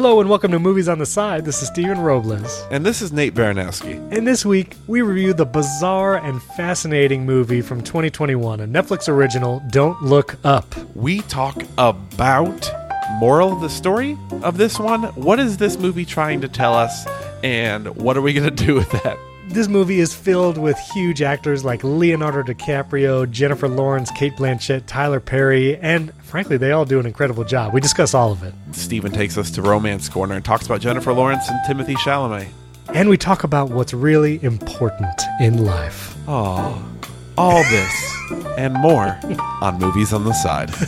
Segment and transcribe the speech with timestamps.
[0.00, 1.44] Hello and welcome to Movies on the Side.
[1.44, 2.64] This is Steven Robles.
[2.70, 3.96] And this is Nate Baranowski.
[4.16, 9.60] And this week, we review the bizarre and fascinating movie from 2021, a Netflix original,
[9.72, 10.72] Don't Look Up.
[10.94, 12.72] We talk about
[13.18, 15.02] moral of the story of this one.
[15.16, 17.04] What is this movie trying to tell us?
[17.42, 19.18] And what are we going to do with that?
[19.50, 25.20] This movie is filled with huge actors like Leonardo DiCaprio, Jennifer Lawrence, Cate Blanchett, Tyler
[25.20, 27.72] Perry, and frankly, they all do an incredible job.
[27.72, 28.52] We discuss all of it.
[28.72, 32.48] Steven takes us to Romance Corner and talks about Jennifer Lawrence and Timothy Chalamet.
[32.94, 36.14] And we talk about what's really important in life.
[36.28, 36.84] Oh,
[37.38, 38.14] all this
[38.58, 39.18] and more
[39.62, 40.68] on Movies on the Side.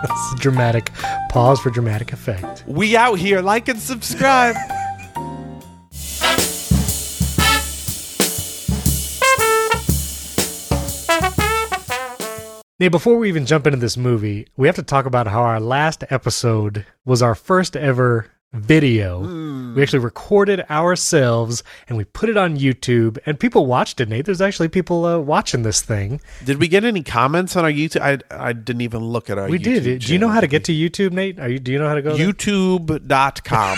[0.00, 0.92] That's a dramatic
[1.28, 2.64] pause for dramatic effect.
[2.66, 3.42] We out here.
[3.42, 4.54] Like and subscribe.
[12.80, 15.60] Now, before we even jump into this movie, we have to talk about how our
[15.60, 19.22] last episode was our first ever video.
[19.22, 19.74] Hmm.
[19.74, 24.08] We actually recorded ourselves and we put it on YouTube, and people watched it.
[24.08, 26.22] Nate, there's actually people uh, watching this thing.
[26.42, 28.00] Did we get any comments on our YouTube?
[28.00, 30.00] I, I didn't even look at our YouTube We YouTube did.
[30.00, 31.38] Do you know how to get to YouTube, Nate?
[31.38, 31.58] Are you?
[31.58, 32.16] Do you know how to go?
[32.16, 32.32] there?
[32.32, 33.76] YouTube.com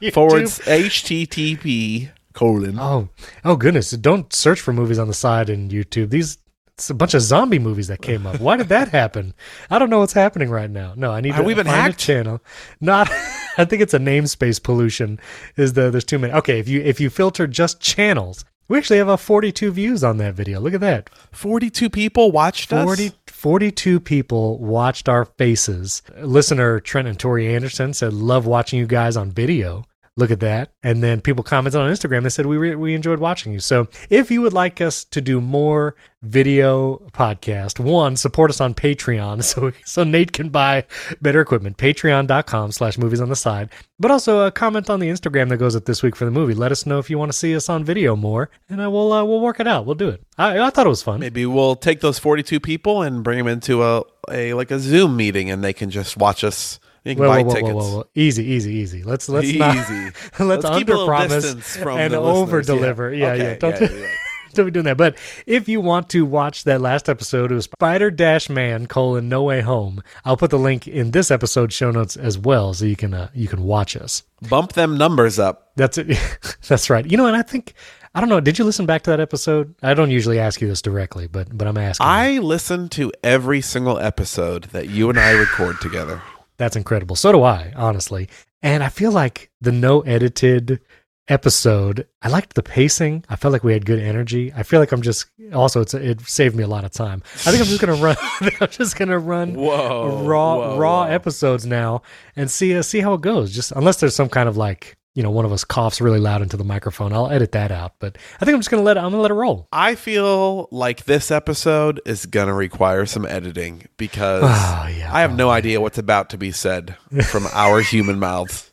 [0.00, 0.12] YouTube?
[0.14, 2.78] forward HTTP colon.
[2.78, 3.10] Oh,
[3.44, 3.90] oh goodness!
[3.90, 6.08] Don't search for movies on the side in YouTube.
[6.08, 6.38] These
[6.82, 8.40] it's a bunch of zombie movies that came up.
[8.40, 9.34] Why did that happen?
[9.70, 10.94] I don't know what's happening right now.
[10.96, 12.02] No, I need Have to we been find hacked?
[12.02, 12.40] a channel.
[12.80, 13.08] Not.
[13.56, 15.20] I think it's a namespace pollution.
[15.56, 16.32] Is the there's too many?
[16.32, 20.16] Okay, if you if you filter just channels, we actually have a 42 views on
[20.16, 20.58] that video.
[20.58, 21.08] Look at that.
[21.30, 22.84] 42 people watched us.
[22.84, 26.02] 40, 42 people watched our faces.
[26.20, 29.84] Listener Trent and Tori Anderson said, "Love watching you guys on video."
[30.18, 30.72] Look at that.
[30.82, 32.22] And then people commented on Instagram.
[32.22, 33.60] They said we re- we enjoyed watching you.
[33.60, 38.74] So if you would like us to do more video podcast, one support us on
[38.74, 40.84] Patreon so so Nate can buy
[41.22, 41.78] better equipment.
[41.78, 43.70] Patreon.com slash movies on the side.
[43.98, 46.52] But also a comment on the Instagram that goes up this week for the movie.
[46.54, 49.12] Let us know if you want to see us on video more, and uh, we'll
[49.14, 49.86] uh, we'll work it out.
[49.86, 50.22] We'll do it.
[50.36, 51.20] I, I thought it was fun.
[51.20, 55.16] Maybe we'll take those 42 people and bring them into a, a like a Zoom
[55.16, 56.78] meeting and they can just watch us.
[57.04, 57.74] You can Whoa, buy whoa, tickets.
[57.74, 58.04] whoa.
[58.14, 59.02] Easy, easy, easy.
[59.02, 59.76] Let's let's not
[60.38, 63.12] let's, Let's under promise and listeners, over deliver.
[63.12, 63.42] Yeah, yeah.
[63.44, 64.14] Okay, Don't, yeah, yeah, yeah.
[64.54, 64.96] don't be doing that.
[64.96, 69.42] But if you want to watch that last episode, was Spider Dash Man colon No
[69.42, 70.02] Way Home.
[70.24, 73.28] I'll put the link in this episode show notes as well, so you can uh,
[73.34, 74.22] you can watch us.
[74.48, 75.72] Bump them numbers up.
[75.76, 76.16] That's it.
[76.68, 77.04] That's right.
[77.04, 77.74] You know, and I think
[78.14, 78.40] I don't know.
[78.40, 79.74] Did you listen back to that episode?
[79.82, 82.06] I don't usually ask you this directly, but but I'm asking.
[82.06, 82.12] you.
[82.12, 86.22] I listen to every single episode that you and I record together.
[86.62, 87.16] That's incredible.
[87.16, 88.28] So do I, honestly.
[88.62, 90.78] And I feel like the no edited
[91.26, 93.24] episode, I liked the pacing.
[93.28, 94.52] I felt like we had good energy.
[94.54, 97.20] I feel like I'm just also it's it saved me a lot of time.
[97.34, 98.16] I think I'm just gonna run.
[98.60, 101.10] I'm just gonna run Whoa, raw whoa, raw whoa.
[101.10, 102.02] episodes now
[102.36, 103.52] and see uh, see how it goes.
[103.52, 106.42] Just unless there's some kind of like you know one of us coughs really loud
[106.42, 107.94] into the microphone, I'll edit that out.
[107.98, 109.68] But I think I'm just gonna let it, I'm gonna let it roll.
[109.72, 115.20] I feel like this episode is going to require some editing because Oh, yeah, I
[115.20, 116.96] have no idea what's about to be said
[117.26, 118.70] from our human mouths.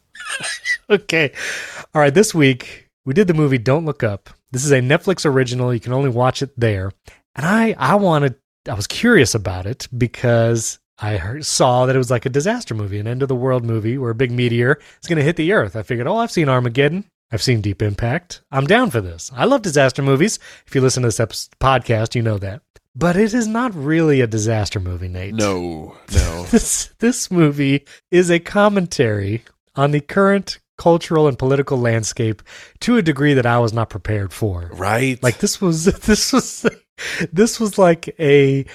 [0.89, 1.31] okay.
[1.93, 2.13] All right.
[2.13, 4.29] This week we did the movie Don't Look Up.
[4.51, 5.73] This is a Netflix original.
[5.73, 6.91] You can only watch it there.
[7.35, 8.35] And I, I wanted,
[8.67, 12.75] I was curious about it because I heard, saw that it was like a disaster
[12.75, 15.37] movie, an end of the world movie where a big meteor is going to hit
[15.37, 15.75] the earth.
[15.75, 17.05] I figured, oh, I've seen Armageddon.
[17.31, 18.41] I've seen Deep Impact.
[18.51, 19.31] I'm down for this.
[19.35, 20.39] I love disaster movies.
[20.65, 22.61] If you listen to this episode, podcast, you know that.
[22.95, 25.35] But it is not really a disaster movie, Nate.
[25.35, 26.43] No, no.
[26.51, 29.43] this this movie is a commentary
[29.75, 32.41] on the current cultural and political landscape
[32.79, 34.71] to a degree that I was not prepared for.
[34.73, 35.21] right?
[35.21, 36.65] Like this was this was
[37.31, 38.65] this was like a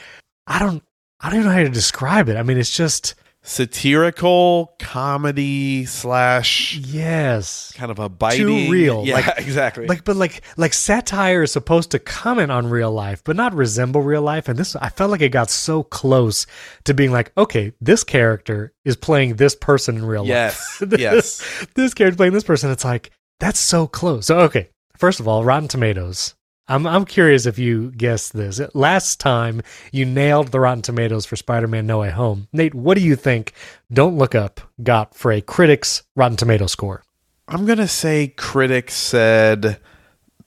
[0.47, 0.85] I don't
[1.25, 2.37] I don't even know how to describe it.
[2.37, 7.73] I mean, it's just satirical comedy slash yes.
[7.75, 8.47] kind of a biting.
[8.47, 9.87] Too real, Yeah, like- exactly.
[9.87, 14.01] Like but like like satire is supposed to comment on real life but not resemble
[14.01, 16.47] real life and this I felt like it got so close
[16.85, 21.01] to being like okay this character is playing this person in real life yes, this,
[21.01, 21.67] yes.
[21.75, 22.71] this character playing this person.
[22.71, 23.11] It's like
[23.41, 24.27] that's so close.
[24.27, 26.35] So okay, first of all, Rotten Tomatoes.
[26.67, 28.61] I'm I'm curious if you guessed this.
[28.75, 29.61] Last time
[29.93, 32.49] you nailed the Rotten Tomatoes for Spider-Man No Way Home.
[32.53, 33.53] Nate, what do you think?
[33.93, 37.03] Don't look up got for a critics Rotten Tomato score.
[37.49, 39.79] I'm gonna say critics said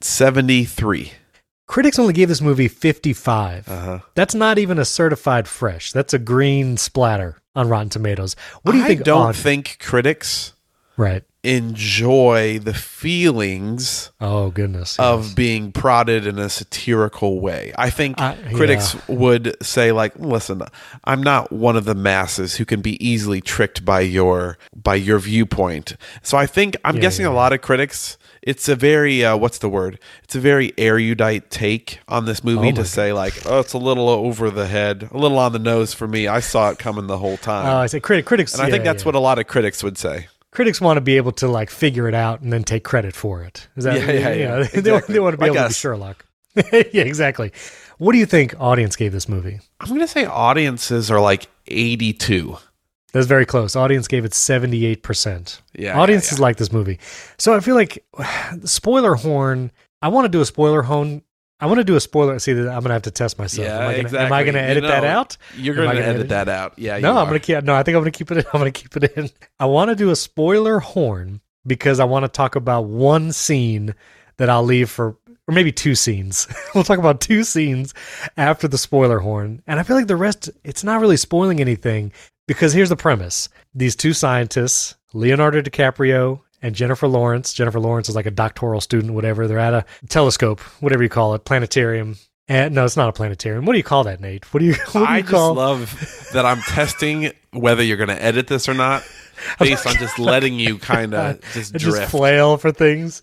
[0.02, 1.12] seventy three.
[1.68, 3.68] Critics only gave this movie 55.
[3.68, 4.00] Uh huh.
[4.16, 5.92] That's not even a certified fresh.
[5.92, 8.38] That's a green splatter on Rotten Tomatoes.
[8.62, 9.04] What do you I think?
[9.04, 10.54] don't on- think critics
[10.96, 11.24] Right.
[11.44, 14.98] Enjoy the feelings Oh goodness.
[15.00, 17.74] of being prodded in a satirical way.
[17.78, 19.16] I think I- critics yeah.
[19.16, 20.62] would say like, "Listen,
[21.04, 25.20] I'm not one of the masses who can be easily tricked by your by your
[25.20, 29.26] viewpoint." So I think I'm Yeah, guessing yeah, a lot of critics it's a very
[29.26, 30.00] uh, what's the word?
[30.24, 33.78] It's a very erudite take on this movie Oh to say like, "Oh, it's a
[33.78, 36.28] little over the head, a little on the nose for me.
[36.28, 38.54] I saw it coming the whole time." Oh, I say crit- critics.
[38.54, 40.28] and I think that's what a lot of critics would say.
[40.58, 43.44] Critics want to be able to like figure it out and then take credit for
[43.44, 43.68] it.
[43.76, 44.48] Is that Yeah, yeah, you yeah.
[44.48, 45.14] know, they, Exactly.
[45.14, 45.74] they want to be Like able to be.
[45.76, 46.26] Sherlock.
[46.74, 47.52] yeah, exactly.
[48.00, 49.60] What do you think audience gave this movie?
[49.80, 52.58] I'm going to say audiences are like 82.
[53.14, 53.76] That's very close.
[53.76, 55.62] Audience gave it 78%.
[55.76, 56.00] Yeah.
[56.00, 57.00] Audiences like this movie.
[57.38, 58.04] So I feel like
[58.66, 59.72] spoiler horn,
[60.02, 61.22] I want to do a spoiler horn.
[61.60, 62.38] I want to do a spoiler.
[62.38, 63.68] See, I'm going to have to test myself.
[63.68, 64.30] Yeah, am I gonna, exactly.
[64.30, 65.38] Going to You edit that out?
[65.56, 66.78] You're Am I going to edit edit that out.
[66.78, 67.00] Yeah.
[67.00, 67.64] No, I'm going to keep.
[67.64, 68.38] No, I think I'm going to keep it.
[68.38, 68.46] In.
[68.54, 69.30] I'm going to keep it in.
[69.60, 73.96] I want to do a spoiler horn because I want to talk about one scene
[74.38, 75.18] that I'll leave for,
[75.48, 76.48] or maybe two scenes.
[76.76, 77.94] we'll talk about two scenes
[78.38, 80.52] after the spoiler horn, and I feel like the rest.
[80.64, 82.12] It's not really spoiling anything
[82.48, 86.42] because here's the premise: these two scientists, Leonardo DiCaprio.
[86.62, 87.54] And Jennifer Lawrence.
[87.54, 89.48] Jennifer Lawrence is like a doctoral student, whatever.
[89.48, 92.18] They're at a telescope, whatever you call it, planetarium.
[92.48, 93.66] And no, it's not a planetarium.
[93.66, 94.52] What do you call that, Nate?
[94.54, 94.74] What do you?
[94.92, 95.54] What do I you just call?
[95.56, 99.04] love that I'm testing whether you're going to edit this or not
[99.60, 102.12] based on just letting you kind of just I just drift.
[102.12, 103.22] flail for things.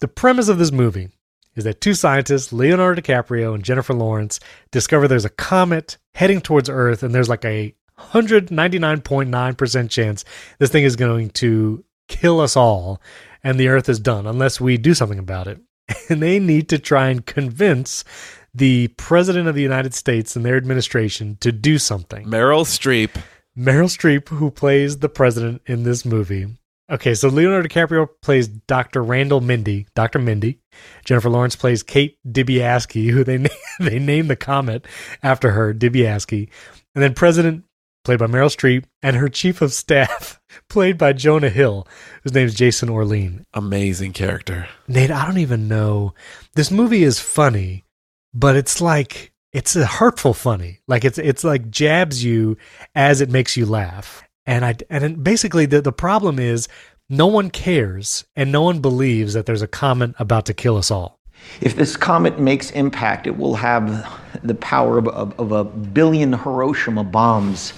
[0.00, 1.08] The premise of this movie
[1.54, 4.38] is that two scientists, Leonardo DiCaprio and Jennifer Lawrence,
[4.70, 10.24] discover there's a comet heading towards Earth, and there's like a 199.9% chance
[10.58, 13.00] this thing is going to kill us all,
[13.42, 15.60] and the Earth is done unless we do something about it.
[16.08, 18.04] And they need to try and convince
[18.54, 22.26] the President of the United States and their administration to do something.
[22.26, 23.10] Meryl Streep.
[23.56, 26.46] Meryl Streep, who plays the president in this movie.
[26.88, 29.02] Okay, so Leonardo DiCaprio plays Dr.
[29.02, 30.20] Randall Mindy, Dr.
[30.20, 30.60] Mindy.
[31.04, 33.44] Jennifer Lawrence plays Kate Dibiasky, who they
[33.80, 34.86] they named the comet
[35.22, 36.48] after her, Dibiasky.
[36.94, 37.64] And then President,
[38.06, 41.88] played by Meryl Streep, and her chief of staff, played by Jonah Hill,
[42.22, 43.44] whose name is Jason Orlean.
[43.52, 44.68] Amazing character.
[44.86, 46.14] Nate, I don't even know.
[46.54, 47.84] This movie is funny,
[48.32, 50.78] but it's like it's a hurtful funny.
[50.86, 52.56] Like it's it's like jabs you
[52.94, 54.22] as it makes you laugh.
[54.46, 56.68] And I and basically the the problem is
[57.10, 60.92] no one cares and no one believes that there's a comet about to kill us
[60.92, 61.15] all.
[61.60, 64.06] If this comet makes impact, it will have
[64.42, 67.72] the power of, of, of a billion Hiroshima bombs.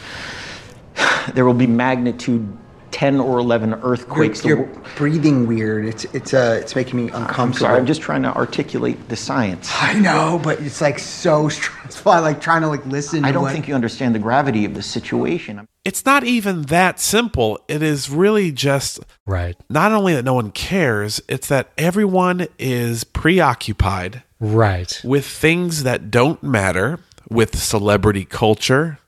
[1.35, 2.57] There will be magnitude
[2.91, 4.45] 10 or 11 You're, earthquakes.
[4.45, 4.65] You're
[4.97, 5.87] breathing weird.
[5.87, 7.69] It's it's uh it's making me I'm uncomfortable.
[7.69, 9.71] sorry, I'm just trying to articulate the science.
[9.75, 12.11] I know, but it's like so stressful.
[12.11, 13.25] I like trying to like listen.
[13.25, 15.69] I don't what- think you understand the gravity of the situation.
[15.85, 17.59] It's not even that simple.
[17.69, 19.57] It is really just Right.
[19.71, 25.01] not only that no one cares, it's that everyone is preoccupied Right.
[25.05, 26.99] with things that don't matter,
[27.31, 28.99] with celebrity culture,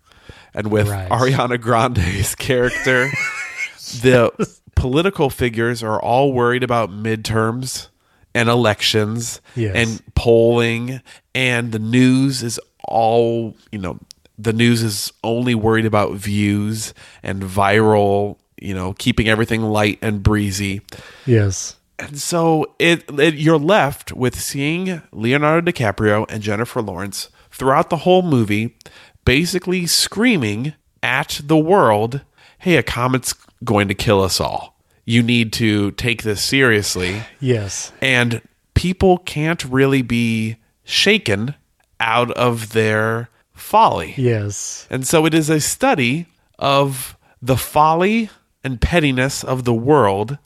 [0.54, 1.08] and with Right.
[1.10, 3.10] Ariana Grande's character.
[4.02, 4.30] the
[4.74, 7.88] political figures are all worried about midterms
[8.34, 9.74] and elections Yes.
[9.74, 11.00] and polling,
[11.34, 12.58] and the news is
[12.88, 13.98] all, you know,
[14.42, 20.22] the news is only worried about views and viral, you know, keeping everything light and
[20.22, 20.80] breezy.
[21.26, 21.76] Yes.
[21.98, 27.98] And so it, it you're left with seeing Leonardo DiCaprio and Jennifer Lawrence throughout the
[27.98, 28.76] whole movie
[29.24, 32.22] basically screaming at the world,
[32.58, 34.78] "Hey, a comet's going to kill us all.
[35.04, 37.92] You need to take this seriously." Yes.
[38.00, 38.40] And
[38.74, 41.54] people can't really be shaken
[42.00, 43.28] out of their
[43.60, 44.14] folly.
[44.16, 44.86] Yes.
[44.90, 46.26] And so it is a study
[46.58, 48.30] of the folly
[48.64, 50.38] and pettiness of the world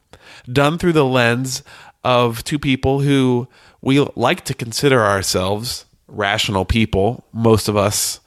[0.50, 1.62] done through the lens
[2.02, 3.48] of two people who
[3.80, 7.24] we like to consider ourselves rational people.
[7.32, 8.20] Most of us,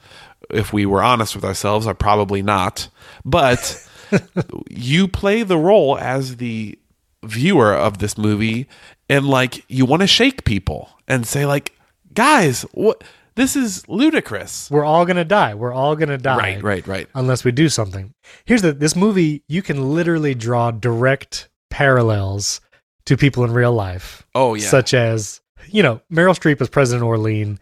[0.50, 2.88] if we were honest with ourselves, are probably not.
[3.24, 3.86] But
[4.70, 6.78] you play the role as the
[7.24, 8.68] viewer of this movie
[9.08, 11.76] and like you want to shake people and say like
[12.14, 13.02] guys what
[13.38, 15.54] this is ludicrous We're all gonna die.
[15.54, 16.36] We're all gonna die.
[16.36, 17.08] Right, right, right.
[17.14, 18.12] Unless we do something.
[18.44, 22.60] Here's the this movie, you can literally draw direct parallels
[23.06, 24.26] to people in real life.
[24.34, 24.68] Oh, yeah.
[24.68, 25.40] Such as,
[25.70, 27.58] you know, Meryl Streep as President Orlean,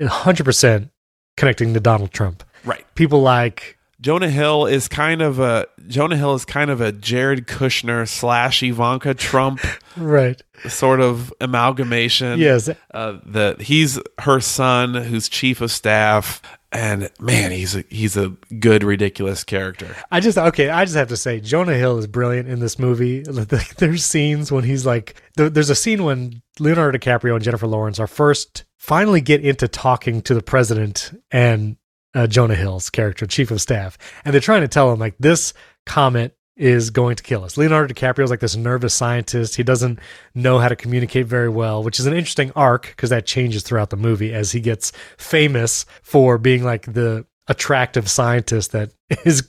[0.00, 0.90] 100%
[1.36, 2.44] connecting to Donald Trump.
[2.64, 2.84] Right.
[2.94, 7.46] People like, Jonah Hill is kind of a Jonah Hill is kind of a Jared
[7.46, 9.60] Kushner slash Ivanka Trump
[9.96, 10.40] right.
[10.68, 12.38] sort of amalgamation.
[12.38, 12.70] Yes.
[12.94, 16.40] uh, that he's her son, who's chief of staff,
[16.72, 19.94] and man, he's a, he's a good ridiculous character.
[20.10, 20.70] I just okay.
[20.70, 23.22] I just have to say, Jonah Hill is brilliant in this movie.
[23.78, 28.06] There's scenes when he's like, there's a scene when Leonardo DiCaprio and Jennifer Lawrence are
[28.06, 31.76] first finally get into talking to the president and
[32.14, 35.52] uh, Jonah Hill's character, chief of staff, and they're trying to tell him like this
[35.86, 37.56] comment is going to kill us.
[37.56, 39.56] Leonardo DiCaprio is like this nervous scientist.
[39.56, 39.98] He doesn't
[40.34, 43.90] know how to communicate very well, which is an interesting arc because that changes throughout
[43.90, 48.92] the movie as he gets famous for being like the attractive scientist that
[49.24, 49.42] is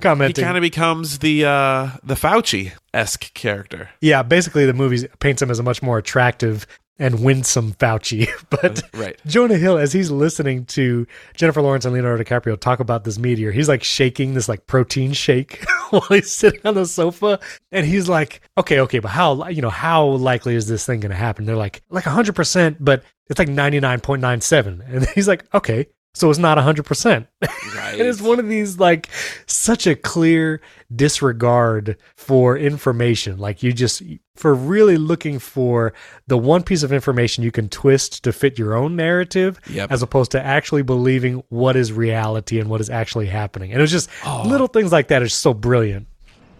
[0.00, 0.42] commenting.
[0.42, 3.90] He kind of becomes the uh, the Fauci esque character.
[4.00, 6.66] yeah, basically the movie paints him as a much more attractive
[6.98, 8.28] and winsome Fauci.
[8.50, 9.18] But Right.
[9.26, 13.50] Jonah Hill, as he's listening to Jennifer Lawrence and Leonardo DiCaprio talk about this meteor,
[13.50, 17.40] he's like shaking this like protein shake while he's sitting on the sofa,
[17.72, 21.10] and he's like, "Okay, okay, but how you know how likely is this thing going
[21.10, 24.82] to happen?" They're like, "Like hundred percent, but it's like ninety nine point nine seven,
[24.86, 25.86] and he's like, "Okay."
[26.16, 27.26] So it's not 100%.
[27.76, 27.90] Right.
[27.98, 29.10] it is one of these, like,
[29.44, 30.62] such a clear
[30.94, 33.36] disregard for information.
[33.36, 34.02] Like, you just,
[34.34, 35.92] for really looking for
[36.26, 39.92] the one piece of information you can twist to fit your own narrative, Yep.
[39.92, 43.72] as opposed to actually believing what is reality and what is actually happening.
[43.72, 44.42] And it was just oh.
[44.46, 46.06] little things like that are so brilliant.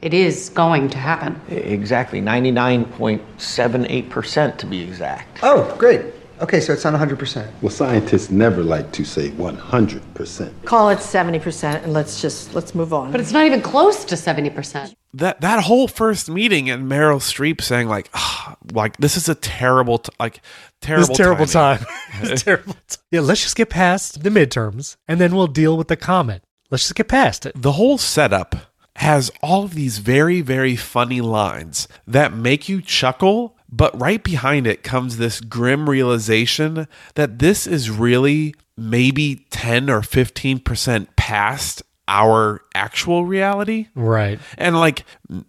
[0.03, 1.41] It is going to happen.
[1.49, 5.39] Exactly, 99.78% to be exact.
[5.43, 6.05] Oh, great.
[6.41, 7.49] Okay, so it's not 100%.
[7.63, 10.65] Well, scientists never like to say 100%.
[10.65, 13.11] Call it 70% and let's just, let's move on.
[13.13, 14.95] But it's not even close to 70%.
[15.15, 19.35] that that whole first meeting and Meryl Streep saying like, "Ah, like this is a
[19.35, 20.41] terrible, t- like
[20.83, 21.95] terrible, It's terrible timing." time.
[22.33, 22.99] it's terrible time.
[23.11, 26.43] Yeah, let's just get past the midterms and then we'll deal with the comment.
[26.71, 27.53] Let's just get past it.
[27.57, 28.57] the whole setup
[28.97, 34.67] has all of these very very funny lines that make you chuckle but right behind
[34.67, 42.61] it comes this grim realization that this is really maybe 10 or 15% past our
[42.75, 44.39] actual reality Right.
[44.57, 45.05] and like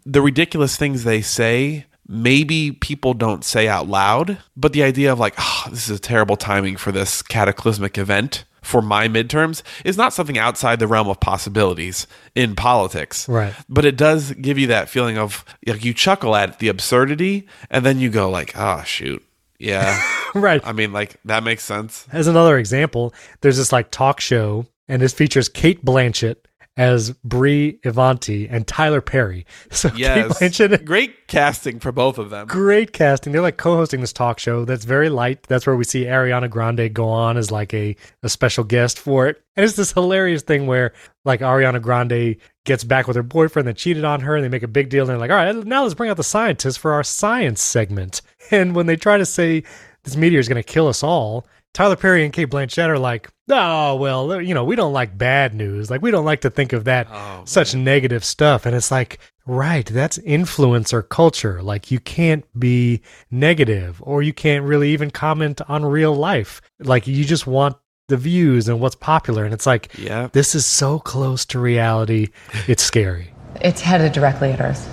[0.05, 5.19] the ridiculous things they say maybe people don't say out loud but the idea of
[5.19, 9.97] like oh, this is a terrible timing for this cataclysmic event for my midterms is
[9.97, 13.53] not something outside the realm of possibilities in politics Right.
[13.69, 17.85] but it does give you that feeling of like you chuckle at the absurdity and
[17.85, 19.23] then you go like oh shoot
[19.59, 20.01] yeah
[20.35, 20.61] Right.
[20.65, 25.01] i mean like that makes sense As another example, there's this like talk show, and
[25.01, 26.35] this features Cate Blanchett
[26.77, 29.45] as Brie Evantee and Tyler Perry.
[29.69, 33.33] So yes Blanchett, great casting for both of them great casting.
[33.33, 35.43] They're like co-hosting this talk show that's very light.
[35.43, 39.27] That's where we see Ariana Grande go on as like a, a special guest for
[39.27, 39.43] it.
[39.55, 40.93] And it's this hilarious thing where
[41.25, 44.63] like Ariana Grande gets back with her boyfriend that cheated on her and they make
[44.63, 46.93] a big deal and they're like, all right, now let's bring out the scientists for
[46.93, 48.21] our science segment.
[48.49, 49.63] And when they try to say
[50.03, 51.45] this meteor is going to kill us all,
[51.77, 55.15] Tyler Perry and Cate Blanchett are like, oh, well, uh, you know, we don't like
[55.15, 55.91] bad news.
[55.91, 58.65] Like, we don't like to think of that oh, such negative stuff.
[58.65, 61.61] And it's like, right, that's influencer culture.
[61.61, 66.61] Like, you can't be negative or you can't really even comment on real life.
[66.79, 69.45] Like, you just want the views and what's popular.
[69.45, 70.29] And it's like, Yeah.
[70.33, 72.29] this is so close to reality.
[72.67, 73.35] It's scary.
[73.61, 74.89] It's headed directly at Earth.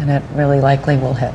[0.00, 1.34] And it really likely will hit.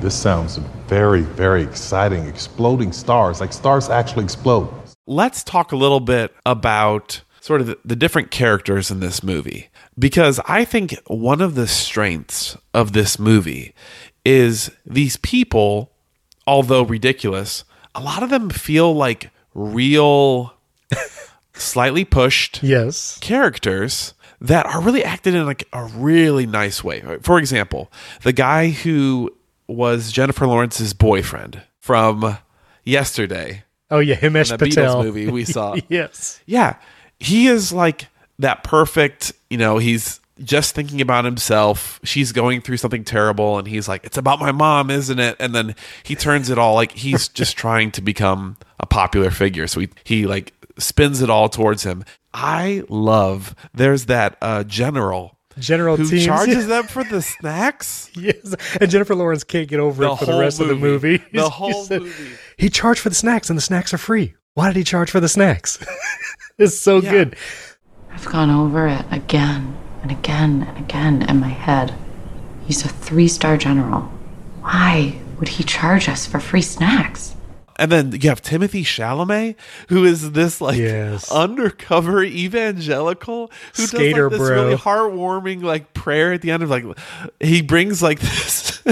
[0.00, 0.56] This sounds
[0.88, 2.26] very, very exciting.
[2.26, 4.68] Exploding stars, like stars actually explode.
[5.06, 9.68] let's talk a little bit about sort of the, the different characters in this movie
[9.98, 13.72] because I think one of the strengths of this movie
[14.24, 15.92] is these people,
[16.46, 20.54] although ridiculous, a lot of them feel like real,
[21.54, 23.18] slightly pushed Yes.
[23.20, 27.02] characters that are really acted in like a really nice way.
[27.22, 27.90] For example,
[28.22, 29.30] the guy who
[29.68, 32.38] was Jennifer Lawrence's boyfriend from
[32.84, 34.16] yesterday Oh, yeah.
[34.16, 34.96] Himesh the Patel.
[34.96, 35.76] Beatles movie we saw.
[35.88, 36.40] yes.
[36.46, 36.76] Yeah,
[37.20, 38.08] he is like
[38.38, 39.32] that perfect.
[39.48, 42.00] You know, he's just thinking about himself.
[42.02, 45.54] She's going through something terrible, and he's like, "It's about my mom, isn't it?" And
[45.54, 49.66] then he turns it all like he's just trying to become a popular figure.
[49.66, 52.04] So he he like spins it all towards him.
[52.34, 53.54] I love.
[53.72, 56.24] There's that uh, general General who Teams.
[56.24, 58.10] charges them for the snacks.
[58.14, 60.74] Yes, and Jennifer Lawrence can't get over The it for the whole rest of the
[60.74, 61.12] movie.
[61.18, 61.24] movie.
[61.32, 62.30] The He whole said- movie.
[62.58, 64.34] He charged for the snacks, and the snacks are free.
[64.54, 65.78] Why did he charge for the snacks?
[66.58, 67.10] it's so Yeah.
[67.10, 67.36] good.
[68.10, 71.94] I've gone over it again and again and again in my head.
[72.66, 74.02] He's a three star general.
[74.62, 77.35] Why would he charge us for free snacks?
[77.78, 79.56] And then you have Timothy Chalamet,
[79.88, 81.30] who is this like Yes.
[81.30, 84.64] undercover evangelical who Skater does like this bro.
[84.64, 86.84] really heartwarming like prayer at the end of like
[87.40, 88.82] he brings like this.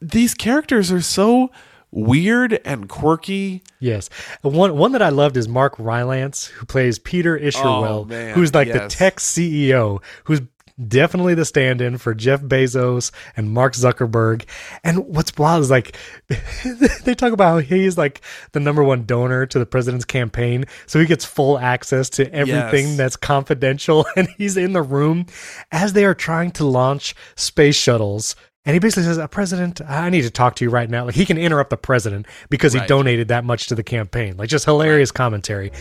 [0.00, 1.50] These characters are so
[1.92, 3.62] weird and quirky.
[3.78, 4.08] Yes.
[4.40, 8.34] One one that I loved is Mark Rylance, who plays Peter oh, Isherwell, Oh, man,
[8.34, 10.40] who's like the tech CEO, who's
[10.88, 14.44] definitely the stand-in for Jeff Bezos and Mark Zuckerberg.
[14.84, 15.96] And what's wild is like
[17.04, 18.20] they talk about how he's like
[18.52, 22.88] the number one donor to the president's campaign, so he gets full access to everything
[22.88, 22.96] Yes.
[22.96, 25.26] that's confidential, and he's in the room
[25.70, 28.36] as they are trying to launch space shuttles.
[28.64, 31.04] And he basically says, uh, President, I need to talk to you right now.
[31.06, 34.36] Like, he can interrupt the president because he donated that much to the campaign.
[34.36, 35.72] Like, just hilarious commentary.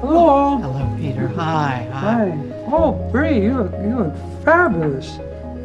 [0.00, 0.58] Hello.
[0.58, 1.28] Hello, Peter.
[1.28, 1.88] Hi.
[1.92, 2.30] Hi.
[2.30, 2.55] Hi.
[2.68, 5.18] Oh, Brie, you look, you look fabulous,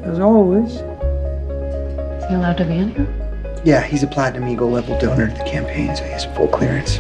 [0.04, 0.72] as always.
[0.74, 3.62] Is he allowed to be in here?
[3.66, 7.00] Yeah, he's a Platinum Eagle level donor to the campaign, so he has full clearance.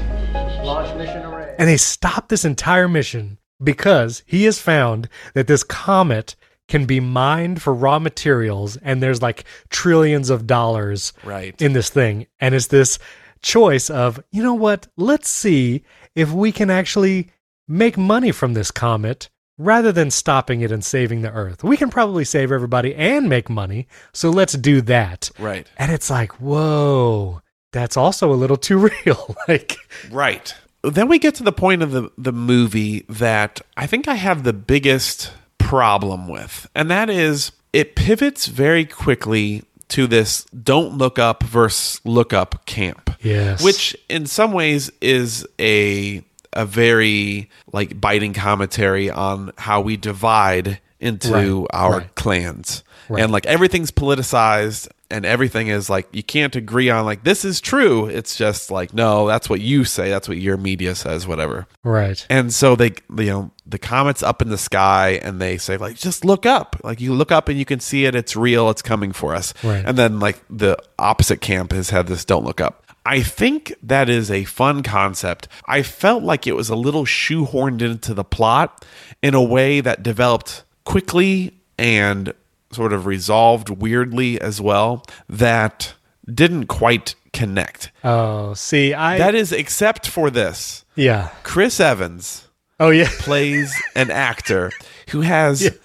[0.63, 1.55] Launch mission array.
[1.59, 6.35] And they stop this entire mission because he has found that this comet
[6.67, 11.59] can be mined for raw materials and there's like trillions of dollars Right.
[11.61, 12.27] in this thing.
[12.39, 12.97] And it's this
[13.41, 15.83] choice of, you know what, let's see
[16.15, 17.29] if we can actually
[17.67, 21.63] make money from this comet rather than stopping it and saving the earth.
[21.63, 25.29] We can probably save everybody and make money, so let's do that.
[25.39, 25.67] Right.
[25.77, 27.41] And it's like, whoa,
[27.71, 29.35] that's also a little too real.
[29.47, 29.77] like,
[30.09, 30.53] Right.
[30.83, 34.43] Then we get to the point of the, the movie that I think I have
[34.43, 41.19] the biggest problem with, and that is it pivots very quickly to this don't look
[41.19, 43.11] up versus look up camp.
[43.21, 43.63] Yes.
[43.63, 50.79] Which in some ways is a a very like biting commentary on how we divide
[50.99, 51.31] into
[51.61, 52.15] Right, our right.
[52.15, 52.83] clans.
[53.09, 53.23] Right.
[53.23, 57.59] And like everything's politicized and everything is like you can't agree on like this is
[57.59, 58.05] true.
[58.05, 61.67] It's just like no, that's what you say, that's what your media says, whatever.
[61.83, 62.25] right.
[62.29, 65.95] And so they, you know, the comet's up in the sky, and they say like,
[65.95, 66.75] just look up.
[66.83, 68.15] Like you look up and you can see it.
[68.15, 68.69] It's real.
[68.69, 69.53] It's coming for us.
[69.63, 69.83] Right.
[69.85, 72.85] And then like the opposite camp has had this don't look up.
[73.05, 75.47] I think that is a fun concept.
[75.65, 78.85] I felt like it was a little shoehorned into the plot
[79.21, 82.33] in a way that developed quickly and
[82.71, 85.93] sort of resolved weirdly as well that
[86.31, 87.91] didn't quite connect.
[88.03, 90.85] Oh, see, I That is except for this.
[90.95, 91.29] yeah.
[91.43, 92.47] Chris Evans
[92.79, 93.09] Oh yeah.
[93.19, 94.71] plays an actor
[95.09, 95.75] who has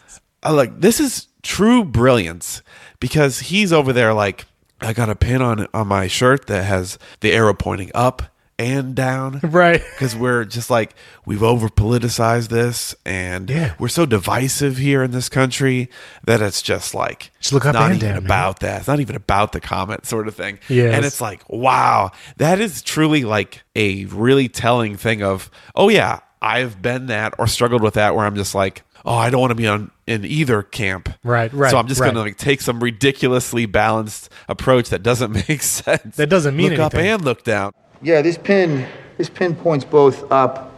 [0.43, 2.63] uh, like this is true brilliance
[3.01, 4.45] because he's over there like
[4.81, 8.23] I got a pin on on my shirt that has the arrow pointing up
[8.59, 9.83] and down Right.
[9.93, 10.95] because we're just like
[11.27, 13.75] we've over politicized this and Yeah.
[13.79, 15.91] we're so divisive here in this country
[16.25, 18.25] that it's just like Just look up not and even down, man.
[18.25, 20.95] about that it's not even about the comment sort of thing Yes.
[20.95, 26.21] and it's like wow that is truly like a really telling thing of oh yeah
[26.41, 29.51] i've been that or struggled with that where i'm just like oh i don't want
[29.51, 32.09] to be on in either camp Right, right, so i'm just right.
[32.09, 36.81] gonna like take some ridiculously balanced approach that doesn't make sense That doesn't mean look
[36.81, 40.73] up and look down Yeah, this pin this pin points both up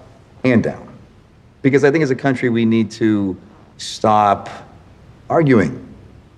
[0.45, 0.87] and down.
[1.63, 3.37] Because I think as a country we need to
[3.79, 4.49] stop
[5.29, 5.85] arguing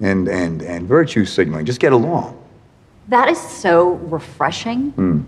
[0.00, 1.66] and and and virtue signaling.
[1.66, 2.36] Just get along.
[3.08, 4.90] That is so refreshing.
[4.92, 5.20] Hmm.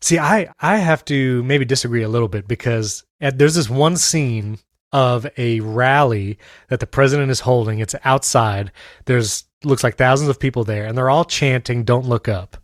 [0.00, 3.96] See, I I have to maybe disagree a little bit because at, there's this one
[3.96, 4.58] scene
[4.92, 7.78] of a rally that the president is holding.
[7.78, 8.72] It's outside.
[9.06, 12.56] There's looks like thousands of people there, and they're all chanting "Don't look up."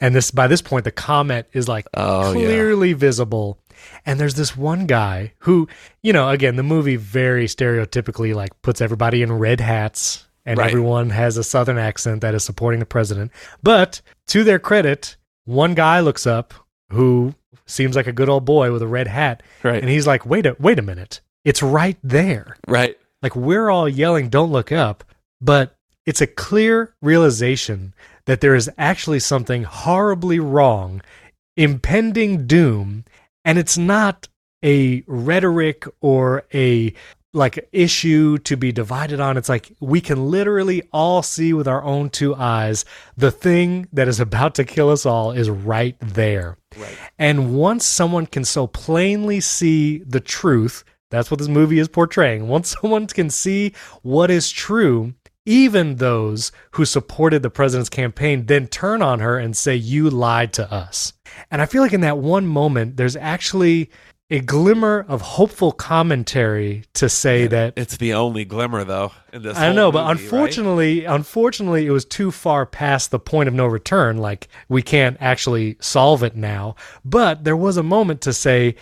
[0.00, 2.32] And this by this point, the comet is like Oh, yeah.
[2.32, 3.58] clearly visible.
[4.06, 5.68] And there's this one guy who,
[6.02, 10.68] you know, again, the movie very stereotypically like puts everybody in red hats and Right.
[10.68, 13.30] everyone has a southern accent that is supporting the president.
[13.62, 16.54] But to their credit, one guy looks up
[16.90, 17.34] who
[17.66, 19.42] seems like a good old boy with a red hat.
[19.62, 19.80] Right.
[19.80, 21.20] And he's like, wait a wait a minute.
[21.44, 22.56] It's right there.
[22.66, 25.04] right Like we're all yelling, don't look up,
[25.40, 25.76] but
[26.06, 27.94] it's a clear realization
[28.26, 31.02] that there is actually something horribly wrong,
[31.56, 33.04] impending doom,
[33.44, 34.28] and it's not
[34.64, 36.94] a rhetoric or a
[37.34, 39.36] like issue to be divided on.
[39.36, 42.84] It's like we can literally all see with our own two eyes
[43.16, 46.56] the thing that is about to kill us all is right there.
[46.76, 46.96] Right.
[47.18, 52.48] And once someone can so plainly see the truth, that's what this movie is portraying.
[52.48, 53.72] Once someone can see
[54.02, 55.14] what is true,
[55.46, 60.52] even those who supported the president's campaign then turn on her and say, You lied
[60.54, 61.12] to us.
[61.50, 63.90] And I feel like in that one moment, there's actually
[64.30, 69.56] a glimmer of hopeful commentary to say that it's the only glimmer though in this
[69.56, 70.22] I know, but movie, right?
[70.22, 74.16] unfortunately, unfortunately, it was too far past the point of no return.
[74.16, 76.76] Like we can't actually solve it now.
[77.04, 78.76] But there was a moment to say,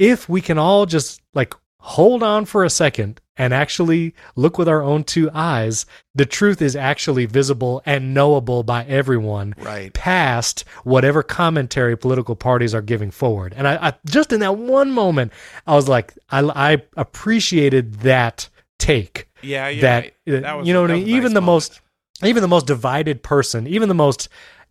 [0.00, 4.68] if we can all just like hold on for a second and actually look with
[4.68, 9.54] our own two eyes, the truth is actually visible and knowable by everyone.
[9.58, 9.92] Right.
[9.94, 13.54] Past whatever commentary political parties are giving forward.
[13.56, 15.32] And I, I just in that one moment,
[15.66, 19.28] I was like, I, I appreciated that take.
[19.42, 20.42] Yeah, you're that, right.
[20.42, 21.04] That was- you know, what I mean?
[21.04, 21.46] a even nice the moment.
[21.46, 21.80] most,
[22.24, 24.28] even the most divided person, even the most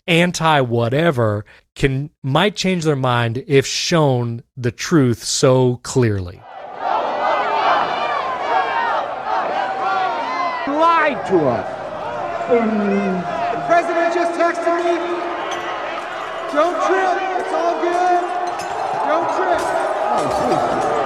[0.07, 6.41] anti whatever can might change their mind if shown the truth so clearly.
[10.67, 11.67] Lied to us.
[12.49, 14.95] The president just texted me.
[16.53, 17.17] Don't trip.
[17.39, 18.21] It's all good.
[19.07, 19.61] Don't trip.
[20.19, 20.96] Oh,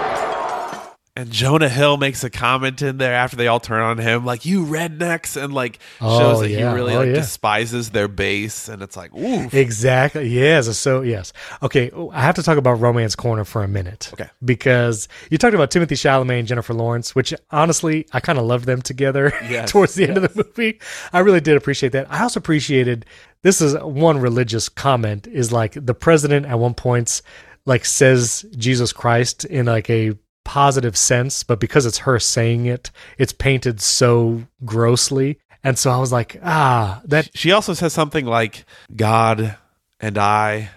[1.21, 4.43] And Jonah Hill makes a comment in there after they all turn on him, like
[4.45, 6.69] "you rednecks," and like Oh, shows that yeah.
[6.69, 7.13] he really Oh, like yeah.
[7.13, 10.27] despises their base, and it's like, ooh, Exactly.
[10.29, 10.75] Yes.
[10.77, 11.31] So yes.
[11.61, 11.91] Okay.
[12.11, 14.09] I have to talk about Romance Corner for a minute.
[14.13, 14.29] Okay.
[14.43, 18.65] Because you talked about Timothy Chalamet and Jennifer Lawrence, which honestly I kind of loved
[18.65, 20.79] them together Yes, towards the end of the movie.
[21.13, 22.11] I really did appreciate that.
[22.11, 23.05] I also appreciated
[23.43, 27.21] this is one religious comment is like the president at one point
[27.65, 32.91] like says Jesus Christ in like a positive sense, but because it's her saying it,
[33.17, 35.39] it's painted so grossly.
[35.63, 39.57] And so I was like, ah, that She also says something like "God
[39.99, 40.69] and I."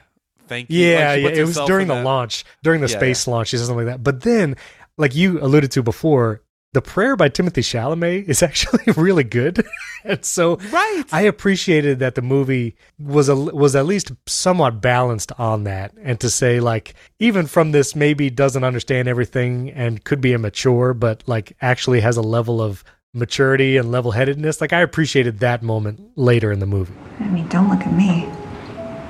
[0.46, 0.86] Thank you.
[0.86, 1.40] Yeah, Like, yeah.
[1.40, 3.48] It was during the that- launch, during the Yeah, space launch.
[3.48, 4.02] She said something like that.
[4.02, 4.56] But then,
[4.98, 6.42] like you alluded to before,
[6.74, 9.64] the prayer by Timothy Chalamet is actually really good,
[10.04, 11.04] and so right.
[11.12, 16.20] I appreciated that the movie was a, was at least somewhat balanced on that, and
[16.20, 21.22] to say like even from this maybe doesn't understand everything and could be immature, but
[21.26, 22.84] like actually has a level of
[23.14, 24.60] maturity and level headedness.
[24.60, 26.94] Like I appreciated that moment later in the movie.
[27.20, 28.28] I mean, don't look at me.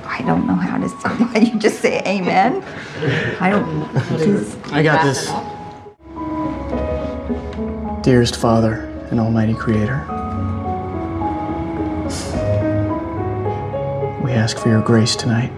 [0.05, 0.95] I don't know how to say.
[1.25, 2.63] Why you just say amen?
[3.41, 4.19] I don't.
[4.19, 5.27] Just, I got this.
[8.05, 9.97] Dearest Father and Almighty Creator,
[14.23, 15.51] we ask for your grace tonight,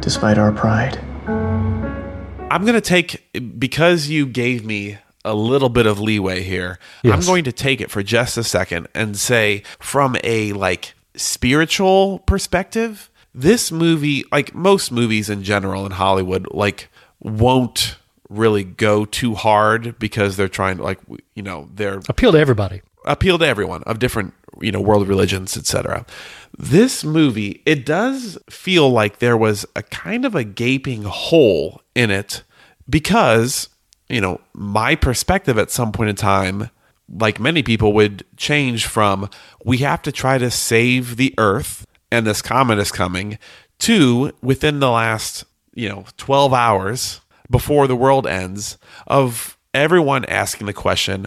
[0.00, 0.98] despite our pride.
[1.28, 3.24] I'm going to take
[3.56, 6.80] because you gave me a little bit of leeway here.
[7.04, 12.18] I'm going to take it for just a second and say from a like spiritual
[12.18, 16.88] perspective, this movie, like most movies in general in Hollywood, like
[17.20, 17.97] won't
[18.28, 20.98] really go too hard because they're trying to like
[21.34, 22.82] you know, they're Appeal to everybody.
[23.06, 26.04] appeal to everyone of different you know world religions etc
[26.58, 32.10] this movie it does feel like there was a kind of a gaping hole in
[32.10, 32.42] it
[32.90, 33.68] because
[34.08, 36.70] you know my perspective at some point in time
[37.08, 39.30] like many people would change from
[39.64, 43.38] we have to try to save the earth and this comet is coming
[43.78, 50.66] to within the last you know 12 hours before the world ends of everyone asking
[50.66, 51.26] the question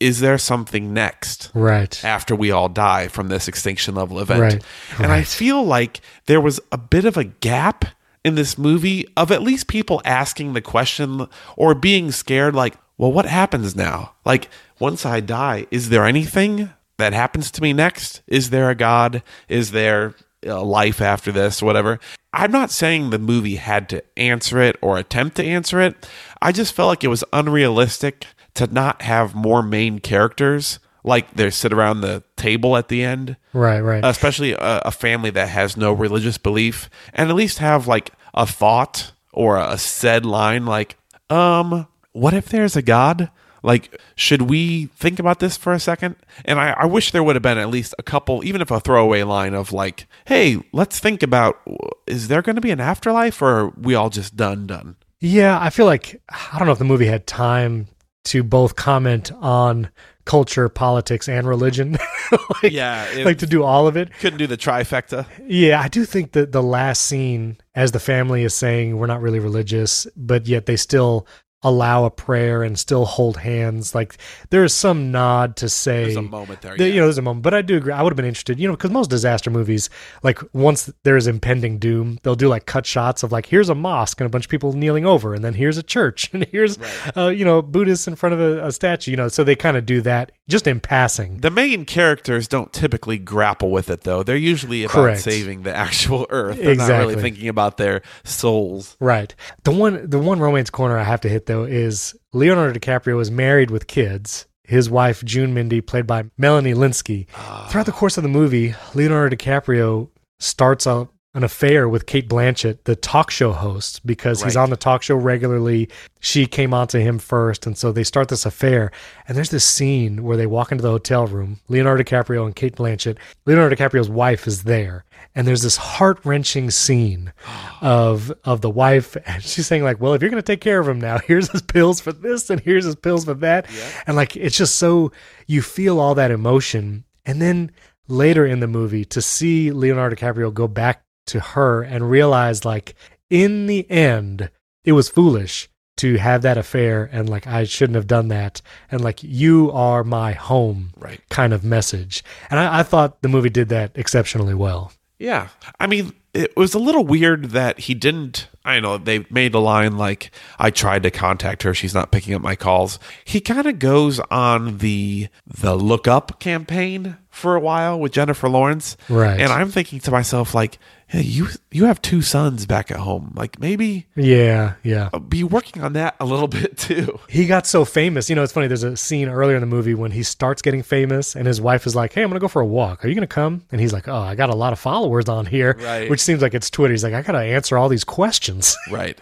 [0.00, 2.04] is there something next Right.
[2.04, 4.40] after we all die from this extinction level event?
[4.40, 4.64] Right,
[4.98, 7.84] and i feel like there was a bit of a gap
[8.24, 13.12] in this movie of at least people asking the question or being scared like well
[13.12, 14.12] what happens now?
[14.24, 18.22] Like once i die is there anything that happens to me next?
[18.28, 19.22] Is there a god?
[19.48, 21.98] Is there life after this whatever.
[22.32, 26.08] I'm not saying the movie had to answer it or attempt to answer it.
[26.40, 31.50] I just felt like it was unrealistic to not have more main characters like they
[31.50, 33.36] sit around the table at the end.
[33.52, 34.04] Right, right.
[34.04, 38.46] especially a, a family that has no religious belief and at least have like a
[38.46, 40.96] thought or a said line like
[41.30, 43.30] um what if there's a god
[43.62, 47.36] like should we think about this for a second and i, I wish there would
[47.36, 50.98] have been at least a couple even if a throwaway line of like hey let's
[50.98, 51.60] think about
[52.06, 55.58] is there going to be an afterlife or are we all just done done Yeah,
[55.60, 57.86] I feel like I don't know if the movie had time
[58.24, 59.88] to both comment on
[60.24, 61.98] culture, politics, and religion.
[62.62, 64.12] like, Yeah, like to do all of it.
[64.20, 68.42] couldn't do the trifecta Yeah, I do think that the last scene, as the family
[68.44, 71.26] is saying, we're not really religious, but yet they still
[71.62, 73.94] allow a prayer and still hold hands.
[73.94, 74.16] Like
[74.50, 76.94] there is some nod to say There's a moment there, that, yeah.
[76.94, 77.92] You know, there's a moment, but I do agree.
[77.92, 79.90] I would have been interested, you know, because most disaster movies,
[80.22, 83.74] like once there is impending doom, they'll do like cut shots of like here's a
[83.74, 86.78] mosque and a bunch of people kneeling over, and then here's a church, and here's
[87.16, 89.10] uh, you know Buddhists in front of a, a statue.
[89.10, 91.38] You know, so they kind of do that just in passing.
[91.38, 94.22] The main characters don't typically grapple with it, though.
[94.22, 95.20] They're usually about Correct.
[95.20, 96.58] saving the actual Earth.
[96.58, 98.96] They're not really thinking about their souls.
[99.00, 99.34] Right.
[99.64, 103.30] The one the one romance corner I have to hit though is Leonardo DiCaprio is
[103.30, 104.46] married with kids.
[104.64, 107.26] His wife June Mindy, played by Melanie Lynskey.
[107.34, 107.68] Ah.
[107.70, 112.84] Throughout the course of the movie, Leonardo DiCaprio starts a an affair with Cate Blanchett,
[112.84, 115.88] the talk show host, because he's on the talk show regularly.
[116.20, 118.90] She came on to him first, and so they start this affair.
[119.26, 122.76] And there's this scene where they walk into the hotel room, Leonardo DiCaprio and Cate
[122.76, 123.16] Blanchett.
[123.46, 127.32] Leonardo DiCaprio's wife is there, and there's this heart wrenching scene
[127.80, 130.80] of of the wife, and she's saying like, "Well, if you're going to take care
[130.80, 133.66] of him now, here's his pills for this, and here's his pills for that,"
[134.06, 135.10] and like it's just so
[135.46, 137.70] you feel all that emotion, and then
[138.06, 142.94] later in the movie to see Leonardo DiCaprio go back to her and realized like
[143.30, 144.50] in the end
[144.84, 149.02] it was foolish to have that affair and like I shouldn't have done that and
[149.02, 151.20] like you are my home Right.
[151.30, 155.48] kind of message and I, I thought the movie did that exceptionally well Yeah.
[155.78, 158.48] I mean, it was a little weird that he didn't.
[158.64, 161.74] I know they made a line like, I tried to contact her.
[161.74, 162.98] She's not picking up my calls.
[163.24, 168.48] He kind of goes on the the look up campaign for a while with Jennifer
[168.48, 168.96] Lawrence.
[169.08, 169.40] Right.
[169.40, 173.32] And I'm thinking to myself, like, hey, you you have two sons back at home.
[173.34, 177.18] Like maybe yeah yeah be working on that a little bit too.
[177.28, 179.94] he got so famous you know it's funny there's a scene earlier in the movie
[179.94, 182.60] when he starts getting famous and his wife is like hey i'm gonna go for
[182.60, 184.78] a walk are you gonna come and he's like oh i got a lot of
[184.78, 186.10] followers on here Right.
[186.10, 188.51] which seems like it's twitter he's like i gotta answer all these questions
[188.90, 189.18] Right.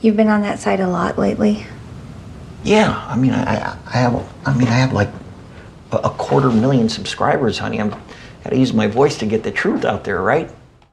[0.00, 1.66] You've been on that side a lot lately.
[2.64, 5.08] Yeah, I mean, I, I- I have, I mean, I have like
[5.92, 7.80] a, a quarter million subscribers, honey.
[7.80, 7.90] I'm
[8.44, 10.50] gotta use my voice to get the truth out there, right?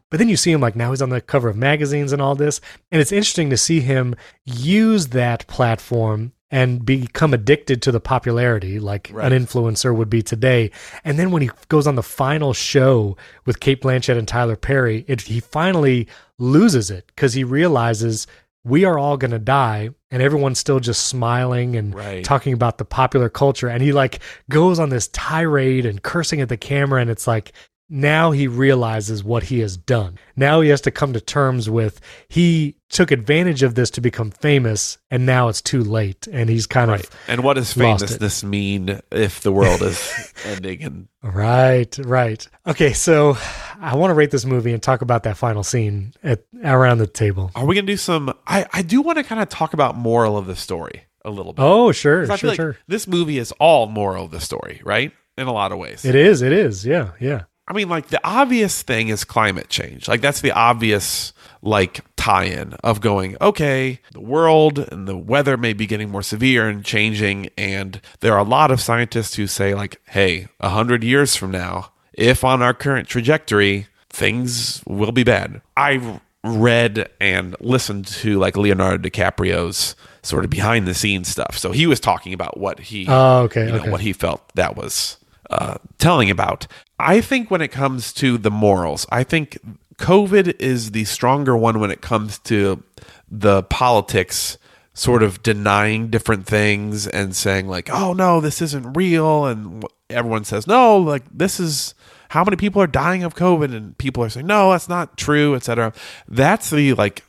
[0.10, 2.36] But then you see him like now he's on the cover of magazines and all
[2.36, 2.62] this.
[2.92, 8.80] And it's interesting to see him use that platform and become addicted to the popularity
[8.80, 9.32] like Right.
[9.32, 10.72] an influencer would be today.
[11.04, 15.04] And then when he goes on the final show with Cate Blanchett and Tyler Perry,
[15.08, 16.08] it, he finally
[16.40, 18.28] loses it because he realizes
[18.64, 22.24] we are all going to die and everyone's still just smiling and Right.
[22.24, 26.50] talking about the popular culture and he like goes on this tirade and cursing at
[26.50, 27.52] the camera and it's like
[27.90, 30.18] now he realizes what he has done.
[30.36, 34.32] Now he has to come to terms with he took advantage of this to become
[34.32, 37.04] famous and now it's too late and he's kind Right.
[37.04, 42.48] of And what does famousness mean if the world is ending and Right, right.
[42.66, 43.38] Okay, so
[43.80, 47.08] I want to rate this movie and talk about that final scene at around the
[47.08, 47.52] table.
[47.56, 48.34] Are we gonna do some?
[48.48, 51.52] I I do want to kind of talk about moral of the story a little
[51.54, 51.62] bit.
[51.62, 52.78] Oh, sure, sure, like sure.
[52.88, 55.12] This movie is all moral of the story, right?
[55.38, 56.06] In a lot of ways.
[56.06, 56.86] It is, it is.
[56.86, 57.44] Yeah, yeah.
[57.68, 60.08] I mean, like the obvious thing is climate change.
[60.08, 65.74] Like that's the obvious like tie-in of going, okay, the world and the weather may
[65.74, 69.74] be getting more severe and changing, and there are a lot of scientists who say,
[69.74, 75.24] like, hey, a hundred years from now, if on our current trajectory, things will be
[75.24, 75.62] bad.
[75.76, 81.58] I read and listened to like Leonardo DiCaprio's sort of behind the scenes stuff.
[81.58, 83.92] So he was talking about what he Oh, okay, you know, okay.
[83.92, 85.18] what he felt that was
[85.50, 86.68] uh, telling about.
[87.00, 89.58] I think when it comes to the morals, I think
[89.98, 92.84] COVID is the stronger one when it comes to
[93.30, 94.58] the politics
[94.94, 100.44] sort of denying different things and saying like, "Oh no, this isn't real," and everyone
[100.44, 101.94] says, "No, like this is."
[102.30, 103.74] How many people are dying of COVID?
[103.74, 105.94] And people are saying, no, that's not true, etc.
[106.28, 107.24] That's the like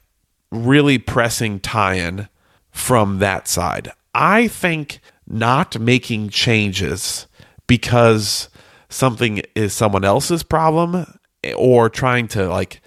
[0.50, 2.28] really pressing tie-in
[2.72, 3.92] from that side.
[4.14, 7.28] I think not making changes
[7.68, 8.48] because
[8.88, 11.07] something is someone else's problem
[11.44, 12.81] eh, or trying to like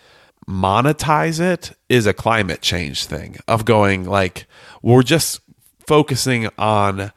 [0.47, 4.47] monetize it is a climate change thing of going like
[4.81, 5.39] we're just
[5.79, 7.11] focusing on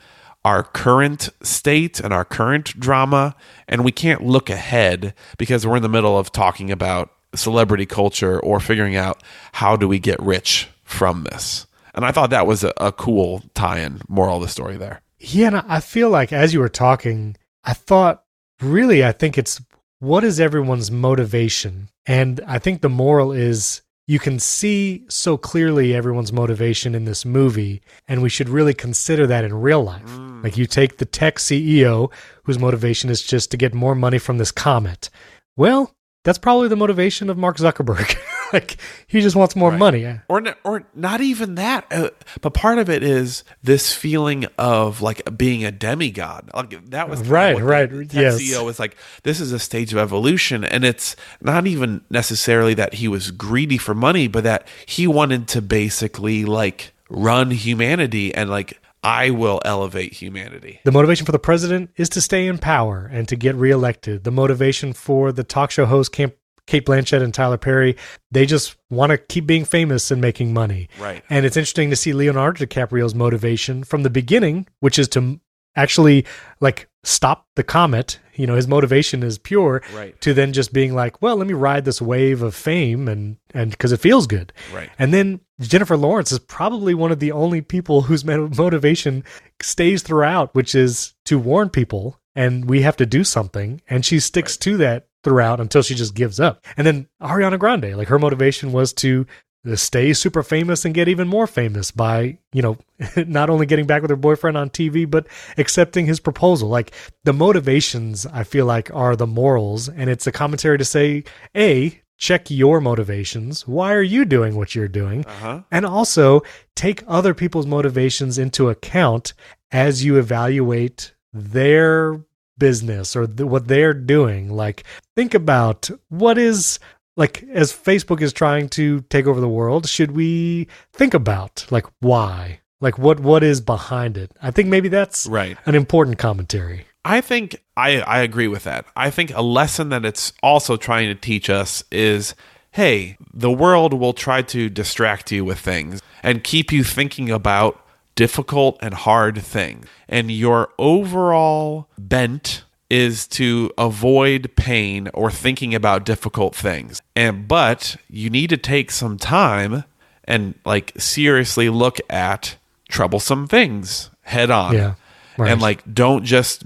[0.45, 3.35] our current state and our current drama
[3.67, 8.39] and we can't look ahead because we're in the middle of talking about celebrity culture
[8.41, 11.67] or figuring out how do we get rich from this.
[11.95, 15.01] And i thought that was a, a cool tie-in moral of the story there.
[15.19, 18.24] Yeah, and I feel like as you were talking, I thought
[18.61, 19.61] really I think it's
[20.01, 21.89] what is everyone's motivation?
[22.07, 27.25] And I think the moral is you can see so clearly everyone's motivation in this
[27.25, 30.05] movie, and we should really consider that in real life.
[30.05, 30.45] Mm.
[30.45, 32.13] Like you take the tech CEO
[32.43, 35.09] whose motivation is just to get more money from this comet.
[35.57, 38.17] Well, that's probably the motivation of Mark Zuckerberg.
[38.55, 40.21] like he just wants more money.
[40.29, 41.87] or or not even that.
[41.91, 46.51] Uh, but part of it is this feeling of like being a demigod.
[46.55, 48.41] Like that was Right, what the right, yes.
[48.41, 50.65] CEO was like this is a stage of evolution.
[50.65, 55.49] And it's not even necessarily that he was greedy for money but that he wanted
[55.49, 60.81] to basically like run humanity and like I will elevate humanity.
[60.85, 64.25] The motivation for the president is to stay in power and to get reelected.
[64.25, 66.35] The motivation for the talk show host Camp
[66.67, 67.97] Cate Blanchett and Tyler Perry,
[68.31, 70.89] they just want to keep being famous and making money.
[70.99, 71.23] Right.
[71.29, 75.41] And it's interesting to see Leonardo DiCaprio's motivation from the beginning, which is to
[75.77, 76.25] actually
[76.61, 78.19] like stop the comet.
[78.35, 80.19] You know, his motivation is pure Right.
[80.23, 83.71] to then just being like, well, let me ride this wave of fame and and
[83.71, 84.53] because it feels good.
[84.73, 84.91] Right.
[84.99, 89.23] And then Jennifer Lawrence is probably one of the only people whose motivation
[89.61, 93.81] stays throughout, which is to warn people and we have to do something.
[93.89, 96.65] And she sticks to that throughout until she just gives up.
[96.77, 99.27] And then Ariana Grande, like her motivation was to
[99.75, 102.77] stay super famous and get even more famous by, you know,
[103.17, 106.69] not only getting back with her boyfriend on TV, but accepting his proposal.
[106.69, 106.93] Like
[107.25, 109.89] the motivations, I feel like, are the morals.
[109.89, 111.25] And it's a commentary to say,
[111.57, 113.67] A, check your motivations.
[113.67, 115.25] Why are you doing what you're doing?
[115.25, 115.63] Uh-huh.
[115.71, 116.43] And also
[116.77, 119.33] take other people's motivations into account
[119.73, 122.21] as you evaluate their
[122.59, 124.51] business or th- what they're doing.
[124.51, 124.85] Like,
[125.17, 126.79] think about what is
[127.17, 131.87] like as Facebook is trying to take over the world, should we think about like
[132.01, 132.61] why?
[132.81, 134.33] Like what what is behind it?
[134.43, 135.57] I think maybe that's Right.
[135.67, 136.87] an important commentary.
[137.05, 138.87] I think I, I agree with that.
[138.97, 142.35] I think a lesson that it's also trying to teach us is
[142.73, 147.81] hey, the world will try to distract you with things and keep you thinking about
[148.15, 149.87] difficult and hard things.
[150.09, 157.03] And your overall bent is to avoid pain or thinking about difficult things.
[157.17, 159.85] And but you need to take some time
[160.25, 162.57] and like seriously look at
[162.89, 164.75] troublesome things head on.
[164.75, 164.95] Yeah,
[165.37, 165.51] right.
[165.51, 166.65] And like don't just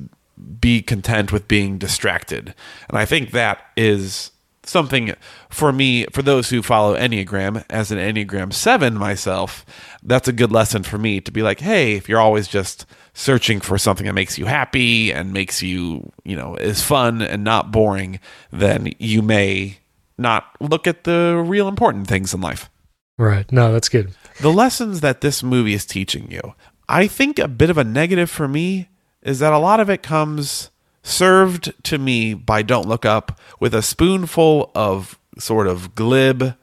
[0.61, 2.55] be content with being distracted.
[2.89, 4.31] And I think that is
[4.69, 5.15] something
[5.51, 9.65] for me, for those who follow Enneagram, as an Enneagram 7 myself,
[10.03, 13.61] that's a good lesson for me to be like, hey, if you're always just searching
[13.61, 17.73] for something that makes you happy and makes you, you know, is fun and not
[17.73, 18.21] boring,
[18.53, 19.79] then you may
[20.17, 22.71] not look at the real important things in life.
[23.17, 23.51] Right.
[23.51, 24.13] No, that's good.
[24.41, 26.55] The lessons that this movie is teaching you,
[26.89, 28.89] I think a bit of a negative for me
[29.23, 30.71] is that a lot of it comes
[31.09, 36.55] served to me by Don't Look Up with a spoonful of sort of glib,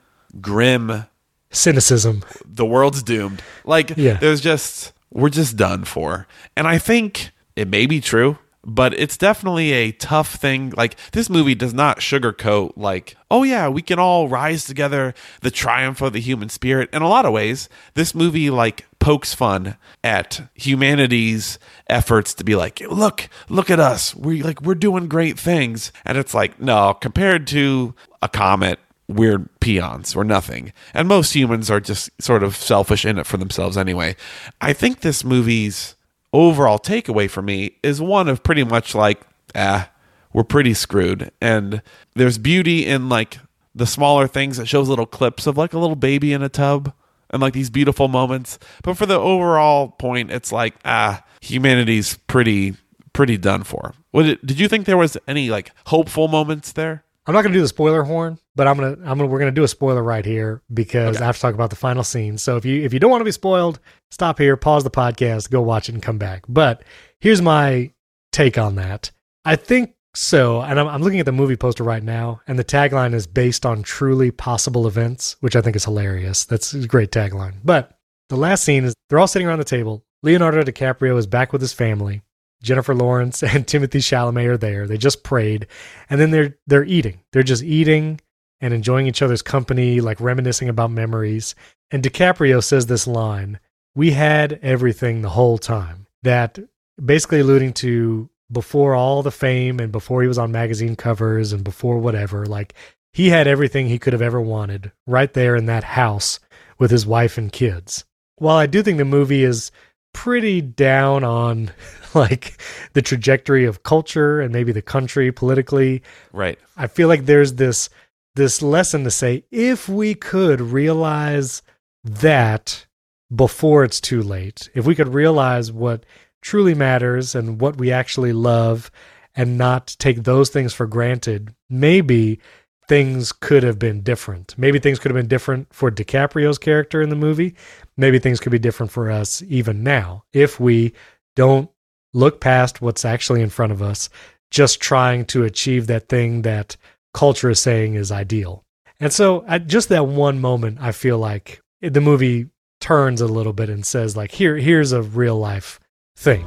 [0.42, 1.06] grim
[1.52, 2.24] Cynicism.
[2.46, 3.42] the world's doomed.
[3.64, 4.16] Like Yeah.
[4.16, 6.28] there's just we're just done for.
[6.58, 10.72] And I think it may be true, but it's definitely a tough thing.
[10.76, 15.52] Like this movie does not sugarcoat like, oh yeah, we can all rise together, the
[15.52, 16.90] triumph of the human spirit.
[16.92, 22.56] In a lot of ways, this movie like pokes fun at humanity's efforts to be
[22.56, 24.16] like, look, look at us.
[24.16, 25.92] We like we're doing great things.
[26.04, 30.16] And it's like, no, compared to a comet we're peons.
[30.16, 30.74] We're nothing.
[30.94, 34.16] And most humans are just sort of selfish in it for themselves anyway.
[34.62, 35.95] I think this movie's
[36.36, 39.22] overall takeaway for me is one of pretty much like,
[39.56, 39.90] ah,
[40.34, 41.32] we're pretty screwed.
[41.42, 41.82] And
[42.14, 43.40] there's beauty in like
[43.74, 46.94] the smaller things that shows little clips of like a little baby in a tub
[47.30, 48.60] and like these beautiful moments.
[48.84, 52.76] But for the overall point, it's like, ah, humanity's pretty
[53.14, 53.94] pretty done for.
[54.12, 57.06] What did, did you think there was any like hopeful moments there?
[57.28, 59.52] I'm not going to do the spoiler horn, but I'm gonna I'm gonna we're gonna
[59.52, 62.38] do a spoiler right here because I have to talk about the final scene.
[62.38, 63.80] So if you if you don't want to be spoiled,
[64.12, 66.44] stop here, pause the podcast, go watch it, and come back.
[66.48, 66.84] But
[67.20, 67.92] here's my
[68.32, 69.12] take on that.
[69.44, 72.64] I think so, and I'm, I'm looking at the movie poster right now, and the
[72.64, 76.46] tagline is based on truly possible events, which I think is hilarious.
[76.46, 77.56] That's a great tagline.
[77.64, 77.98] But
[78.30, 80.06] the last scene is they're all sitting around the table.
[80.24, 82.22] Leonardo DiCaprio is back with his family.
[82.66, 84.88] Jennifer Lawrence and Timothée Chalamet are there.
[84.88, 85.68] They just prayed,
[86.10, 87.22] and then they're they're eating.
[87.32, 88.20] They're just eating
[88.60, 91.56] and enjoying each other's company, like reminiscing about memories.
[91.92, 93.60] And DiCaprio says this line:
[93.96, 96.60] "We had everything the whole time." That
[97.04, 101.64] basically alluding to before all the fame and before he was on magazine covers and
[101.64, 102.74] before whatever, like
[103.14, 106.40] he had everything he could have ever wanted right there in that house
[106.78, 108.06] with his wife and kids.
[108.38, 109.72] While I do think the movie is
[110.16, 111.70] pretty down on
[112.16, 112.60] like
[112.94, 116.02] the trajectory of culture and maybe the country politically.
[116.34, 116.58] Right.
[116.76, 117.90] I feel like there's this
[118.36, 121.62] this lesson to say if we could realize
[122.04, 122.86] that
[123.34, 126.06] before it's too late, if we could realize what
[126.42, 128.92] truly matters and what we actually love
[129.36, 132.40] and not take those things for granted, maybe
[132.88, 134.56] things could have been different.
[134.58, 137.56] Maybe things could have been different for DiCaprio's character in the movie.
[137.98, 140.94] Maybe things could be different for us even now if we
[141.36, 141.70] don't
[142.14, 144.10] look past what's actually in front of us,
[144.50, 146.78] just trying to achieve that thing that
[147.14, 148.64] culture is saying is ideal.
[149.00, 152.48] And so, at just that one moment, I feel like the movie
[152.80, 155.80] turns a little bit and says, like, here, here's a real life
[156.16, 156.46] thing.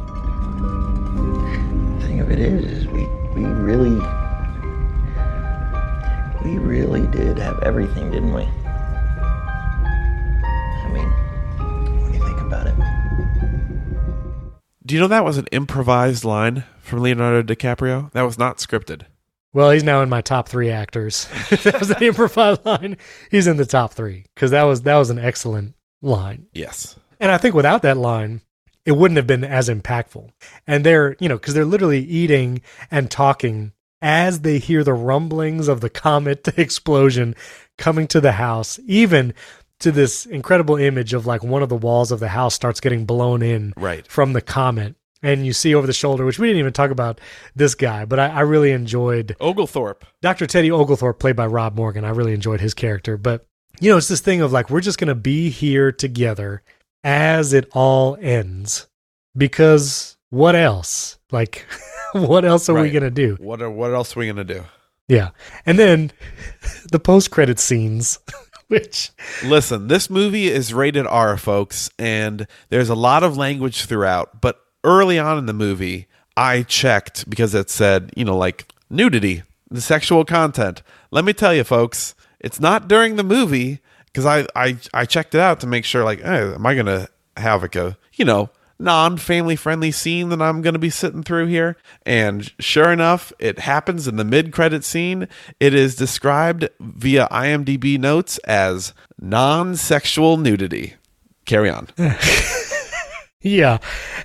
[1.98, 4.00] The thing of it is, is we, we really,
[6.48, 8.42] we really did have everything, didn't we?
[10.42, 11.10] I mean,
[12.02, 12.74] when you think about it.
[14.86, 18.10] Do you know that was an improvised line from Leonardo DiCaprio.
[18.12, 19.02] That was not scripted.
[19.52, 21.28] Well, he's now in my top three actors.
[21.50, 22.96] that was an improvised line.
[23.30, 26.46] He's in the top three because that was that was an excellent line.
[26.54, 26.96] Yes.
[27.20, 28.40] And I think without that line,
[28.86, 30.30] it wouldn't have been as impactful.
[30.66, 35.68] And they're, you know, because they're literally eating and talking as they hear the rumblings
[35.68, 37.34] of the comet explosion
[37.76, 39.34] coming to the house, even
[39.80, 43.04] to this incredible image of like one of the walls of the house starts getting
[43.04, 44.06] blown in Right.
[44.06, 44.94] from the comet.
[45.20, 47.20] And you see over the shoulder, which we didn't even talk about
[47.56, 50.04] this guy, but I, I really enjoyed Oglethorpe.
[50.22, 50.46] Dr.
[50.46, 52.04] Teddy Oglethorpe, played by Rob Morgan.
[52.04, 53.16] I really enjoyed his character.
[53.16, 53.44] But,
[53.80, 56.62] you know, it's this thing of like, we're just going to be here together
[57.02, 58.86] as it all ends.
[59.36, 61.17] Because what else?
[61.30, 61.66] Like,
[62.12, 63.36] what else are we going to do?
[63.40, 64.64] What are, what else are we gonna do?
[65.08, 65.30] Yeah.
[65.64, 66.12] And then
[66.92, 68.18] the post credit scenes,
[68.68, 69.10] which,
[69.44, 74.40] Listen, this movie is rated R, folks, and there's a lot of language throughout.
[74.40, 76.06] But early on in the movie,
[76.36, 80.82] I checked because it said, you know, like nudity, the sexual content.
[81.10, 85.34] Let me tell you, folks, it's not during the movie because I, I I checked
[85.34, 88.50] it out to make sure, like, eh, am I gonna have like a you know
[88.78, 91.76] non-family friendly scene that I'm going to be sitting through here.
[92.06, 95.28] And sure enough it happens in the mid-credit scene.
[95.60, 100.94] It is described via IMDb notes as non-sexual nudity.
[101.44, 101.88] Carry on.
[103.40, 103.78] Yeah.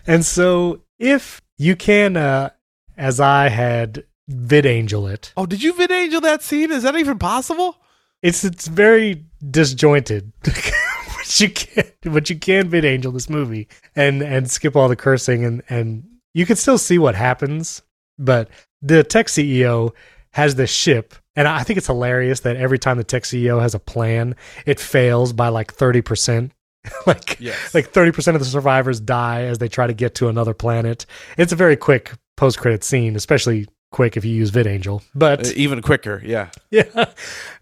[0.08, 2.50] And so if you can, uh,
[2.98, 6.72] as I had VidAngel it, oh did you VidAngel that scene?
[6.72, 7.78] Is that even possible?
[8.22, 10.32] It's it's very disjointed.
[11.24, 15.44] but you can but you can VidAngel this movie and and skip all the cursing
[15.46, 16.04] and and
[16.34, 17.82] you can still see what happens.
[18.20, 18.50] But
[18.82, 19.92] the tech CEO
[20.32, 23.74] has this ship, and I think it's hilarious that every time the tech CEO has
[23.76, 26.52] a plan, it fails by like thirty percent.
[27.08, 27.74] like Yes.
[27.74, 31.06] like thirty percent of the survivors die as they try to get to another planet.
[31.38, 35.04] It's a very quick post credit scene, especially quick if you use VidAngel.
[35.16, 37.06] But Uh, even quicker yeah yeah.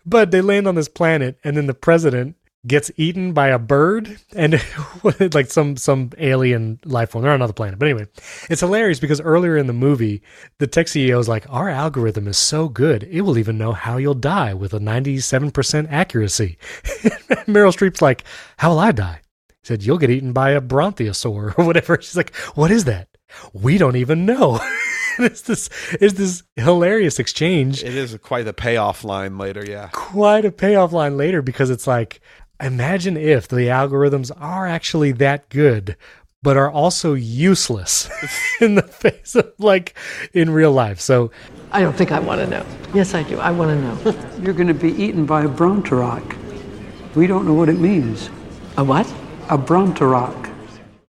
[0.06, 2.36] But they land on this planet and then the president
[2.68, 4.62] gets eaten by a bird and
[5.34, 7.24] like some some alien life form.
[7.24, 7.80] They're on another planet.
[7.80, 8.08] But anyway,
[8.50, 10.22] it's hilarious because earlier in the movie,
[10.60, 13.98] the tech CEO is like, Our algorithm is so good, it will even know how
[13.98, 16.58] you'll die with a 97% accuracy.
[17.48, 18.24] Meryl Streep's like,
[18.58, 19.22] How will I die?
[19.50, 21.98] He said, You'll get eaten by a bronthiosaur or whatever.
[22.02, 23.08] She's like, What is that?
[23.54, 24.60] We don't even know.
[25.20, 30.46] it's this it's this hilarious exchange it is quite a payoff line later yeah quite
[30.46, 32.22] a payoff line later because it's like
[32.62, 35.96] imagine if the algorithms are actually that good
[36.44, 38.10] but are also useless
[38.62, 39.96] in the face of like
[40.34, 41.32] in real life so
[41.72, 42.66] I don't think I want to know.
[42.94, 43.40] Yes, I do.
[43.40, 44.38] I want to know.
[44.44, 46.36] You're going to be eaten by a Bronteroc.
[47.16, 48.28] We don't know what it means.
[48.78, 49.08] A what?
[49.50, 50.54] A Bronteroc.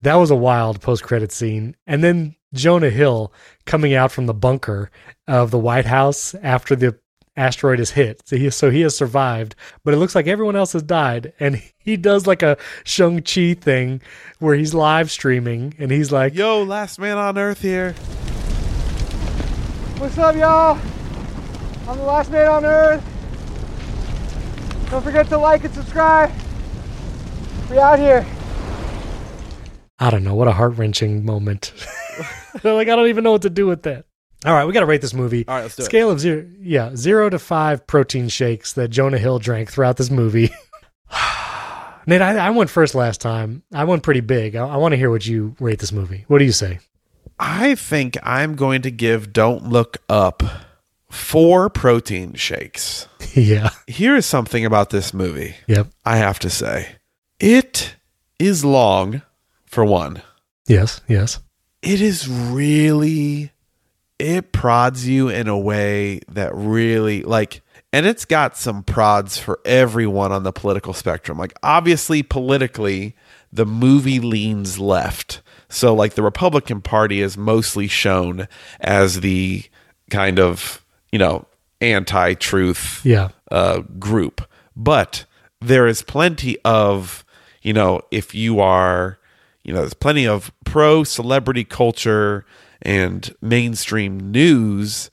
[0.02, 3.34] that was a wild post-credit scene and then jonah hill
[3.66, 4.90] coming out from the bunker
[5.28, 6.98] of the white house after the
[7.38, 10.74] asteroid is hit so he, so he has survived but it looks like everyone else
[10.74, 14.02] has died and he does like a shang-chi thing
[14.40, 17.94] where he's live streaming and he's like yo last man on earth here
[19.98, 20.78] What's up, y'all?
[21.88, 23.02] I'm the last man on earth.
[24.92, 26.34] Don't forget to like and subscribe.
[27.72, 28.26] We out here.
[29.98, 31.72] I don't know what a heart wrenching moment.
[32.64, 34.05] like I don't even know what to do with that.
[34.46, 35.48] All right, we got to rate this movie.
[35.48, 35.86] All right, let's do it.
[35.86, 40.12] Scale of zero, yeah, zero to five protein shakes that Jonah Hill drank throughout this
[40.12, 40.52] movie.
[42.08, 43.64] Nate, I, I went first last time.
[43.74, 44.56] I went pretty big.
[44.56, 46.26] I, I want to hear what you rate this movie.
[46.28, 46.80] What do you say?
[47.40, 50.44] I think I'm going to give Don't Look Up
[51.10, 53.08] four protein shakes.
[53.34, 53.70] yeah.
[53.88, 55.56] Here is something about this movie.
[55.68, 55.88] Yep.
[56.06, 56.96] I have to say.
[57.40, 57.96] It
[58.38, 59.22] is long,
[59.66, 60.22] for one.
[60.68, 61.02] Yes.
[61.08, 61.40] Yes.
[61.82, 63.52] It is really,
[64.20, 67.62] it prods you in a way that really, like,
[67.92, 71.38] and it's got some prods for everyone on the political spectrum.
[71.38, 73.16] Like, obviously, politically,
[73.52, 75.42] the movie leans left.
[75.70, 78.48] So, like, the Republican Party is mostly shown
[78.80, 79.64] as the
[80.10, 81.46] kind of, you know,
[81.82, 83.30] anti truth Yeah.
[83.52, 84.42] uh, group.
[84.76, 85.26] But
[85.62, 87.26] there is plenty of,
[87.62, 89.18] you know, if you are,
[89.64, 92.46] you know, there's plenty of pro celebrity culture
[92.82, 95.10] and mainstream news.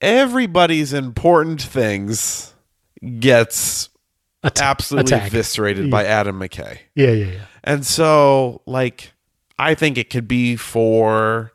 [0.00, 2.54] Everybody's important things
[3.20, 3.88] gets
[4.60, 5.28] absolutely attack.
[5.28, 6.78] eviscerated by Adam McKay.
[6.94, 7.10] Yeah.
[7.10, 7.26] Yeah.
[7.26, 7.44] Yeah.
[7.64, 9.12] And so, like,
[9.58, 11.52] I think it could be for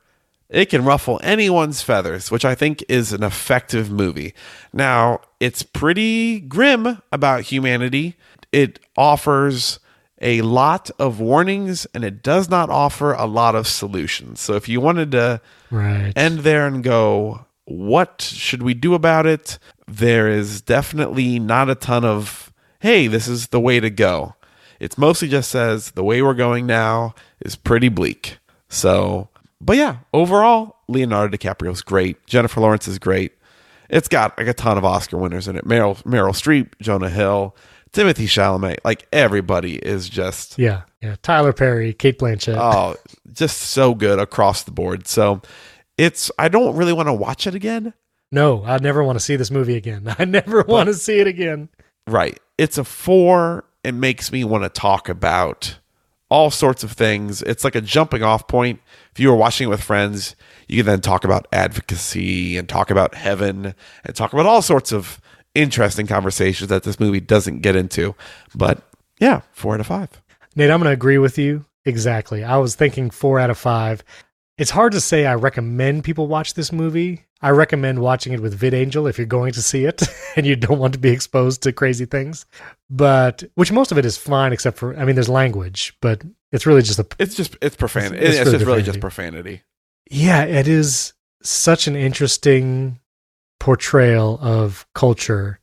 [0.50, 4.34] it can ruffle anyone's feathers, which I think is an effective movie.
[4.72, 8.16] Now, it's pretty grim about humanity.
[8.54, 9.80] It offers
[10.22, 14.40] a lot of warnings and it does not offer a lot of solutions.
[14.42, 16.12] So if you wanted to Right.
[16.16, 19.60] end there and go, what should we do about it?
[19.88, 24.34] There is definitely not a ton of, hey, this is the way to go.
[24.80, 28.38] It's mostly just says the way we're going now is pretty bleak.
[28.70, 32.26] So, but yeah, overall, Leonardo DiCaprio's great.
[32.28, 33.34] Jennifer Lawrence is great.
[33.90, 35.66] It's got like a ton of Oscar winners in it.
[35.66, 37.56] Meryl Meryl Streep, Jonah Hill,
[37.98, 38.78] Timothée Chalamet.
[38.84, 40.84] Like everybody is just Yeah.
[41.02, 41.16] Yeah.
[41.22, 42.58] Tyler Perry, Cate Blanchett.
[42.58, 42.96] oh,
[43.32, 45.08] just so good across the board.
[45.08, 45.42] So
[45.98, 47.94] it's I don't really want to watch it again.
[48.32, 50.14] No, I never want to see this movie again.
[50.20, 51.70] I never want to see it again.
[52.06, 52.40] Right.
[52.58, 53.66] It's a four.
[53.84, 55.80] It makes me want to talk about
[56.30, 57.42] all sorts of things.
[57.42, 58.82] It's like a jumping off point.
[59.14, 60.36] If you were watching it with friends,
[60.68, 63.74] you can then talk about advocacy and talk about heaven
[64.04, 65.22] and talk about all sorts of
[65.58, 68.16] interesting conversations that this movie doesn't get into.
[68.56, 68.82] But
[69.20, 70.10] yeah, four out of five.
[70.56, 71.66] Nate, I'm going to agree with you.
[71.86, 72.44] Exactly.
[72.44, 74.04] I was thinking four out of five.
[74.58, 77.24] It's hard to say I recommend people watch this movie.
[77.42, 80.02] I recommend watching it with VidAngel if you're going to see it
[80.36, 82.46] and you don't want to be exposed to crazy things.
[82.90, 86.66] But which most of it is fine, except for I mean, there's language, but it's
[86.66, 87.06] really just a.
[87.20, 88.18] It's just it's profanity.
[88.18, 89.62] It's- It's, it's just really really just profanity.
[90.10, 93.00] Yeah, it is such an interesting
[93.60, 95.60] portrayal of culture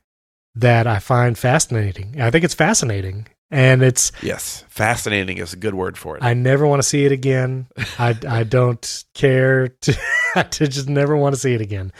[0.54, 2.20] that I find fascinating.
[2.20, 6.22] I think it's fascinating, and it's Yes, fascinating is a good word for it.
[6.22, 7.66] I never want to see it again.
[7.98, 9.98] I I don't care to
[10.50, 11.92] to just never want to see it again.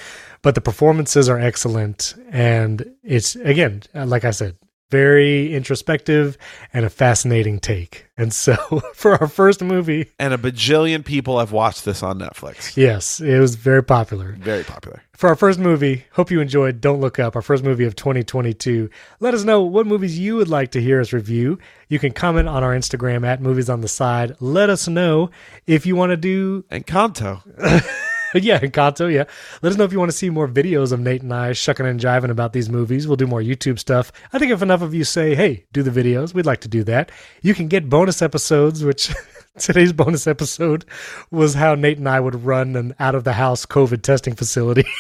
[0.43, 4.57] But the performances are excellent and it's again, like I said,
[4.95, 6.39] very introspective
[6.73, 8.07] and a fascinating take.
[8.17, 8.55] And so
[8.95, 12.77] for our first movie, and a bajillion people have watched this on Netflix.
[12.77, 14.37] yes, it was very popular.
[14.39, 15.03] Very popular.
[15.17, 18.89] For our first movie, hope you enjoyed Don't Look Up, our first movie of 2022.
[19.19, 21.59] Let us know what movies you would like to hear us review.
[21.89, 24.37] You can comment on our Instagram at Movies on the Side.
[24.39, 25.31] Let us know
[25.67, 26.65] if you want to do.
[26.71, 27.43] Encanto.
[28.43, 29.25] yeah, Encanto, yeah.
[29.63, 31.87] Let us know if you want to see more videos of Nate and I shucking
[31.87, 33.07] and jiving about these movies.
[33.07, 34.11] We'll do more YouTube stuff.
[34.33, 36.83] I think if enough of you say, hey, do the videos, we'd like to do
[36.85, 37.13] that.
[37.43, 39.15] You can get bonus episodes, which
[39.59, 40.85] today's bonus episode
[41.31, 44.85] was how Nate and I would run an out of the house COVID testing facility.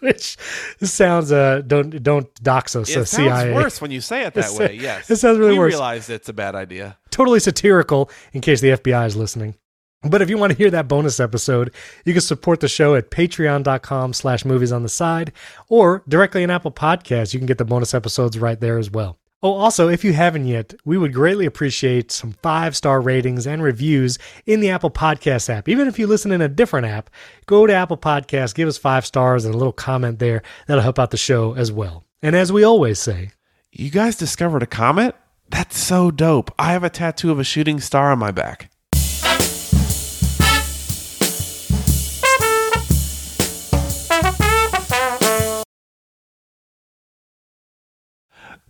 [0.00, 0.36] which
[0.82, 3.54] sounds uh don't don't dox us It uh, sounds CIA.
[3.54, 4.76] worse when you say it that way.
[4.78, 5.72] Yes, it sounds really we worse.
[5.72, 6.98] realize it's a bad idea.
[7.10, 9.54] totally satirical in case the FBI is listening.
[10.06, 11.72] But if you want to hear that bonus episode,
[12.04, 15.32] you can support the show at patreon.com slash movies on the side
[15.68, 17.32] or directly in Apple Podcasts.
[17.32, 19.18] You can get the bonus episodes right there as well.
[19.42, 23.62] Oh, also, if you haven't yet, we would greatly appreciate some five star ratings and
[23.62, 25.68] reviews in the Apple Podcast app.
[25.68, 27.10] Even if you listen in a different app,
[27.44, 30.42] go to Apple Podcasts, give us five stars and a little comment there.
[30.66, 32.04] That'll help out the show as well.
[32.22, 33.32] And as we always say,
[33.70, 35.14] You guys discovered a comet?
[35.50, 36.50] That's so dope.
[36.58, 38.70] I have a tattoo of a shooting star on my back.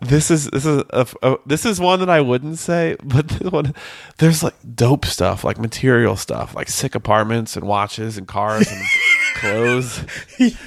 [0.05, 3.51] This is this is a, a- this is one that I wouldn't say, but this
[3.51, 3.75] one,
[4.19, 8.83] there's like dope stuff, like material stuff, like sick apartments and watches and cars and
[9.37, 10.05] clothes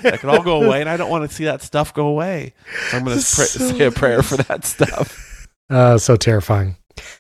[0.03, 2.53] that can all go away, and I don't want to see that stuff go away.
[2.89, 5.47] So I'm going to So say a prayer for that stuff.
[5.69, 6.75] uh, so terrifying.